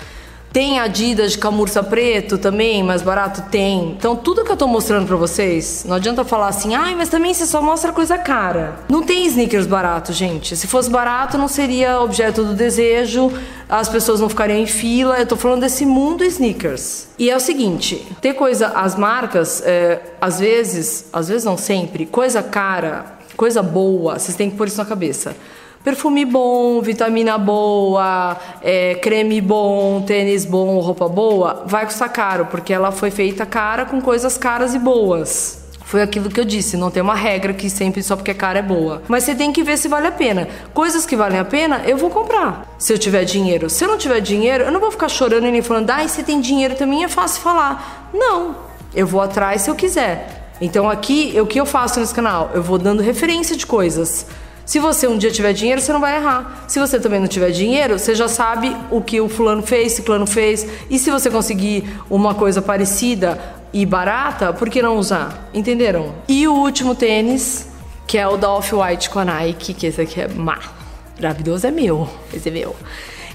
Tem 0.53 0.79
Adidas 0.79 1.31
de 1.31 1.39
camurça 1.39 1.81
preto 1.81 2.37
também, 2.37 2.83
mais 2.83 3.01
barato? 3.01 3.41
Tem. 3.49 3.95
Então, 3.97 4.15
tudo 4.15 4.43
que 4.43 4.51
eu 4.51 4.55
tô 4.55 4.67
mostrando 4.67 5.07
pra 5.07 5.15
vocês, 5.15 5.83
não 5.87 5.95
adianta 5.95 6.23
falar 6.23 6.47
assim, 6.47 6.75
ai, 6.75 6.93
mas 6.93 7.09
também 7.09 7.33
você 7.33 7.47
só 7.47 7.59
mostra 7.59 7.91
coisa 7.91 8.19
cara. 8.19 8.75
Não 8.87 9.01
tem 9.01 9.25
sneakers 9.25 9.65
barato, 9.65 10.13
gente. 10.13 10.55
Se 10.55 10.67
fosse 10.67 10.91
barato, 10.91 11.39
não 11.39 11.47
seria 11.47 11.99
objeto 11.99 12.43
do 12.43 12.53
desejo, 12.53 13.33
as 13.67 13.89
pessoas 13.89 14.19
não 14.19 14.29
ficariam 14.29 14.59
em 14.59 14.67
fila. 14.67 15.17
Eu 15.17 15.25
tô 15.25 15.35
falando 15.35 15.61
desse 15.61 15.87
mundo 15.87 16.23
sneakers. 16.23 17.07
E 17.17 17.31
é 17.31 17.35
o 17.35 17.39
seguinte, 17.39 18.05
ter 18.21 18.33
coisa, 18.33 18.67
as 18.75 18.95
marcas, 18.95 19.63
é, 19.65 20.01
às 20.21 20.39
vezes, 20.39 21.05
às 21.11 21.29
vezes 21.29 21.43
não 21.43 21.57
sempre, 21.57 22.05
coisa 22.05 22.43
cara, 22.43 23.17
coisa 23.35 23.63
boa, 23.63 24.19
vocês 24.19 24.37
têm 24.37 24.51
que 24.51 24.55
pôr 24.55 24.67
isso 24.67 24.77
na 24.77 24.85
cabeça 24.85 25.35
perfume 25.83 26.25
bom, 26.25 26.81
vitamina 26.81 27.37
boa, 27.37 28.37
é, 28.61 28.95
creme 28.95 29.41
bom, 29.41 30.01
tênis 30.01 30.45
bom, 30.45 30.79
roupa 30.79 31.09
boa, 31.09 31.63
vai 31.65 31.85
custar 31.85 32.09
caro, 32.11 32.47
porque 32.49 32.73
ela 32.73 32.91
foi 32.91 33.11
feita 33.11 33.45
cara 33.45 33.85
com 33.85 34.01
coisas 34.01 34.37
caras 34.37 34.73
e 34.73 34.79
boas. 34.79 35.61
Foi 35.85 36.01
aquilo 36.01 36.29
que 36.29 36.39
eu 36.39 36.45
disse, 36.45 36.75
não 36.75 36.89
tem 36.89 37.03
uma 37.03 37.13
regra 37.13 37.53
que 37.53 37.69
sempre 37.69 38.01
só 38.01 38.15
porque 38.15 38.31
é 38.31 38.33
cara 38.33 38.57
é 38.57 38.61
boa. 38.63 39.03
Mas 39.07 39.25
você 39.25 39.35
tem 39.35 39.53
que 39.53 39.61
ver 39.61 39.77
se 39.77 39.87
vale 39.87 40.07
a 40.07 40.11
pena. 40.11 40.47
Coisas 40.73 41.05
que 41.05 41.15
valem 41.15 41.37
a 41.37 41.45
pena, 41.45 41.83
eu 41.85 41.97
vou 41.97 42.09
comprar. 42.09 42.65
Se 42.79 42.91
eu 42.91 42.97
tiver 42.97 43.23
dinheiro. 43.25 43.69
Se 43.69 43.83
eu 43.83 43.87
não 43.87 43.97
tiver 43.97 44.19
dinheiro, 44.19 44.63
eu 44.63 44.71
não 44.71 44.79
vou 44.79 44.89
ficar 44.89 45.07
chorando 45.07 45.45
e 45.45 45.51
nem 45.51 45.61
falando, 45.61 45.91
ah, 45.91 46.07
se 46.07 46.23
tem 46.23 46.41
dinheiro 46.41 46.73
também 46.73 47.03
é 47.03 47.07
fácil 47.07 47.43
falar. 47.43 48.09
Não. 48.11 48.55
Eu 48.95 49.05
vou 49.05 49.21
atrás 49.21 49.61
se 49.61 49.69
eu 49.69 49.75
quiser. 49.75 50.49
Então 50.59 50.89
aqui, 50.89 51.39
o 51.39 51.45
que 51.45 51.59
eu 51.59 51.65
faço 51.65 51.99
nesse 51.99 52.15
canal? 52.15 52.49
Eu 52.55 52.63
vou 52.63 52.79
dando 52.79 53.03
referência 53.03 53.55
de 53.55 53.67
coisas. 53.67 54.25
Se 54.65 54.79
você 54.79 55.07
um 55.07 55.17
dia 55.17 55.29
tiver 55.29 55.51
dinheiro, 55.53 55.81
você 55.81 55.91
não 55.91 55.99
vai 55.99 56.15
errar. 56.15 56.65
Se 56.67 56.79
você 56.79 56.99
também 56.99 57.19
não 57.19 57.27
tiver 57.27 57.51
dinheiro, 57.51 57.99
você 57.99 58.15
já 58.15 58.27
sabe 58.27 58.75
o 58.89 59.01
que 59.01 59.19
o 59.19 59.27
fulano 59.27 59.61
fez, 59.61 59.93
ciclano 59.93 60.25
fez. 60.25 60.65
E 60.89 60.97
se 60.97 61.11
você 61.11 61.29
conseguir 61.29 61.83
uma 62.09 62.33
coisa 62.33 62.61
parecida 62.61 63.39
e 63.73 63.85
barata, 63.85 64.53
por 64.53 64.69
que 64.69 64.81
não 64.81 64.97
usar? 64.97 65.49
Entenderam? 65.53 66.13
E 66.27 66.47
o 66.47 66.53
último 66.53 66.95
tênis, 66.95 67.67
que 68.07 68.17
é 68.17 68.25
o 68.27 68.37
da 68.37 68.49
Off-White 68.51 69.09
com 69.09 69.19
a 69.19 69.25
Nike, 69.25 69.73
que 69.73 69.87
esse 69.87 70.01
aqui 70.01 70.21
é. 70.21 70.29
Maravilhoso 70.29 71.67
é 71.67 71.71
meu. 71.71 72.07
Esse 72.33 72.47
é 72.47 72.51
meu. 72.51 72.75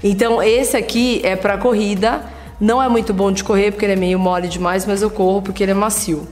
Então, 0.03 0.41
esse 0.41 0.75
aqui 0.75 1.21
é 1.23 1.35
para 1.35 1.57
corrida. 1.57 2.23
Não 2.59 2.81
é 2.81 2.89
muito 2.89 3.13
bom 3.13 3.31
de 3.31 3.43
correr 3.43 3.71
porque 3.71 3.85
ele 3.85 3.93
é 3.93 3.95
meio 3.95 4.17
mole 4.17 4.47
demais, 4.47 4.85
mas 4.85 5.01
eu 5.01 5.09
corro 5.11 5.41
porque 5.41 5.61
ele 5.63 5.71
é 5.71 5.75
macio. 5.75 6.27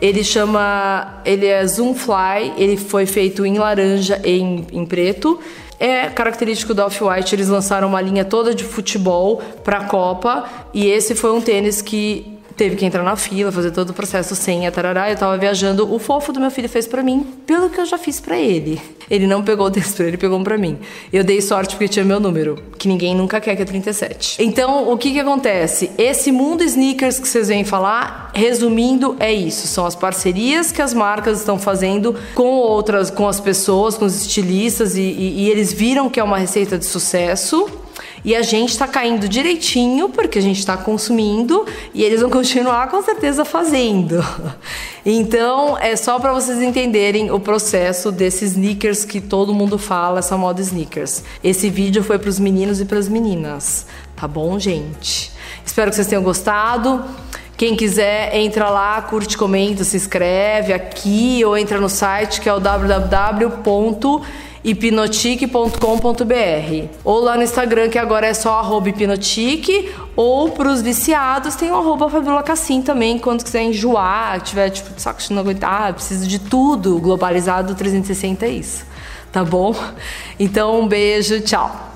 Ele 0.00 0.24
chama. 0.24 1.20
Ele 1.24 1.46
é 1.46 1.66
Zoom 1.66 1.94
Fly, 1.94 2.54
ele 2.56 2.76
foi 2.76 3.06
feito 3.06 3.44
em 3.44 3.58
laranja 3.58 4.20
e 4.24 4.40
em, 4.40 4.66
em 4.72 4.86
preto. 4.86 5.38
É 5.78 6.08
característico 6.08 6.74
da 6.74 6.86
Off-White, 6.86 7.34
eles 7.34 7.48
lançaram 7.48 7.88
uma 7.88 8.00
linha 8.02 8.24
toda 8.24 8.54
de 8.54 8.64
futebol 8.64 9.40
para 9.64 9.78
a 9.78 9.84
Copa 9.84 10.44
e 10.74 10.86
esse 10.86 11.14
foi 11.14 11.32
um 11.32 11.40
tênis 11.40 11.80
que 11.80 12.39
teve 12.60 12.76
que 12.76 12.84
entrar 12.84 13.02
na 13.02 13.16
fila, 13.16 13.50
fazer 13.50 13.70
todo 13.70 13.88
o 13.88 13.94
processo 13.94 14.36
sem 14.36 14.70
tarará. 14.70 15.10
Eu 15.10 15.16
tava 15.16 15.38
viajando, 15.38 15.90
o 15.90 15.98
fofo 15.98 16.30
do 16.30 16.38
meu 16.38 16.50
filho 16.50 16.68
fez 16.68 16.86
para 16.86 17.02
mim, 17.02 17.26
pelo 17.46 17.70
que 17.70 17.80
eu 17.80 17.86
já 17.86 17.96
fiz 17.96 18.20
para 18.20 18.38
ele. 18.38 18.78
Ele 19.10 19.26
não 19.26 19.42
pegou 19.42 19.68
o 19.68 19.70
texto, 19.70 20.02
ele 20.02 20.18
pegou 20.18 20.38
um 20.38 20.44
para 20.44 20.58
mim. 20.58 20.76
Eu 21.10 21.24
dei 21.24 21.40
sorte 21.40 21.74
porque 21.74 21.88
tinha 21.88 22.04
meu 22.04 22.20
número, 22.20 22.62
que 22.76 22.86
ninguém 22.86 23.14
nunca 23.14 23.40
quer 23.40 23.56
que 23.56 23.62
é 23.62 23.64
37. 23.64 24.42
Então, 24.42 24.92
o 24.92 24.98
que 24.98 25.10
que 25.10 25.18
acontece? 25.18 25.90
Esse 25.96 26.30
mundo 26.30 26.62
sneakers 26.62 27.18
que 27.18 27.26
vocês 27.26 27.48
vêm 27.48 27.64
falar, 27.64 28.30
resumindo, 28.34 29.16
é 29.18 29.32
isso. 29.32 29.66
São 29.66 29.86
as 29.86 29.94
parcerias 29.94 30.70
que 30.70 30.82
as 30.82 30.92
marcas 30.92 31.38
estão 31.38 31.58
fazendo 31.58 32.14
com 32.34 32.44
outras, 32.44 33.10
com 33.10 33.26
as 33.26 33.40
pessoas, 33.40 33.96
com 33.96 34.04
os 34.04 34.20
estilistas, 34.20 34.96
e, 34.96 35.00
e, 35.00 35.44
e 35.44 35.50
eles 35.50 35.72
viram 35.72 36.10
que 36.10 36.20
é 36.20 36.22
uma 36.22 36.36
receita 36.36 36.76
de 36.76 36.84
sucesso 36.84 37.66
e 38.24 38.34
a 38.34 38.42
gente 38.42 38.70
está 38.70 38.86
caindo 38.86 39.28
direitinho 39.28 40.08
porque 40.08 40.38
a 40.38 40.42
gente 40.42 40.58
está 40.58 40.76
consumindo 40.76 41.66
e 41.94 42.02
eles 42.02 42.20
vão 42.20 42.30
continuar 42.30 42.88
com 42.88 43.02
certeza 43.02 43.44
fazendo. 43.44 44.24
Então 45.02 45.78
é 45.78 45.96
só 45.96 46.18
para 46.18 46.30
vocês 46.30 46.60
entenderem 46.60 47.30
o 47.30 47.40
processo 47.40 48.12
desses 48.12 48.52
sneakers 48.52 49.02
que 49.02 49.18
todo 49.18 49.54
mundo 49.54 49.78
fala, 49.78 50.18
essa 50.18 50.36
moda 50.36 50.60
sneakers. 50.60 51.24
Esse 51.42 51.70
vídeo 51.70 52.04
foi 52.04 52.18
para 52.18 52.28
os 52.28 52.38
meninos 52.38 52.82
e 52.82 52.84
para 52.84 52.98
as 52.98 53.08
meninas, 53.08 53.86
tá 54.14 54.28
bom, 54.28 54.58
gente? 54.58 55.32
Espero 55.64 55.88
que 55.88 55.96
vocês 55.96 56.06
tenham 56.06 56.22
gostado. 56.22 57.02
Quem 57.56 57.74
quiser, 57.74 58.36
entra 58.36 58.68
lá, 58.68 59.00
curte, 59.00 59.38
comenta, 59.38 59.84
se 59.84 59.96
inscreve 59.96 60.74
aqui 60.74 61.42
ou 61.46 61.56
entra 61.56 61.80
no 61.80 61.88
site 61.88 62.38
que 62.38 62.48
é 62.50 62.52
o 62.52 62.60
www 62.60 64.20
hipnotique.com.br 64.64 66.88
ou 67.04 67.20
lá 67.20 67.36
no 67.36 67.42
Instagram 67.42 67.88
que 67.88 67.98
agora 67.98 68.26
é 68.26 68.34
só 68.34 68.58
arroba 68.58 68.88
hipnotique 68.88 69.90
ou 70.14 70.50
para 70.50 70.70
os 70.70 70.82
viciados 70.82 71.54
tem 71.54 71.70
o 71.70 71.76
arroba 71.76 72.10
Fabiola 72.10 72.42
Cassim 72.42 72.82
também 72.82 73.18
quando 73.18 73.42
quiser 73.42 73.62
enjoar, 73.62 74.40
tiver 74.40 74.70
tipo 74.70 74.98
saco 75.00 75.20
de 75.20 75.32
não 75.32 75.40
aguentar, 75.40 75.94
precisa 75.94 76.26
de 76.26 76.38
tudo 76.38 76.98
globalizado 76.98 77.74
360 77.74 78.46
é 78.46 78.50
isso 78.50 78.90
tá 79.32 79.44
bom? 79.44 79.74
Então, 80.38 80.80
um 80.80 80.88
beijo, 80.88 81.40
tchau. 81.40 81.89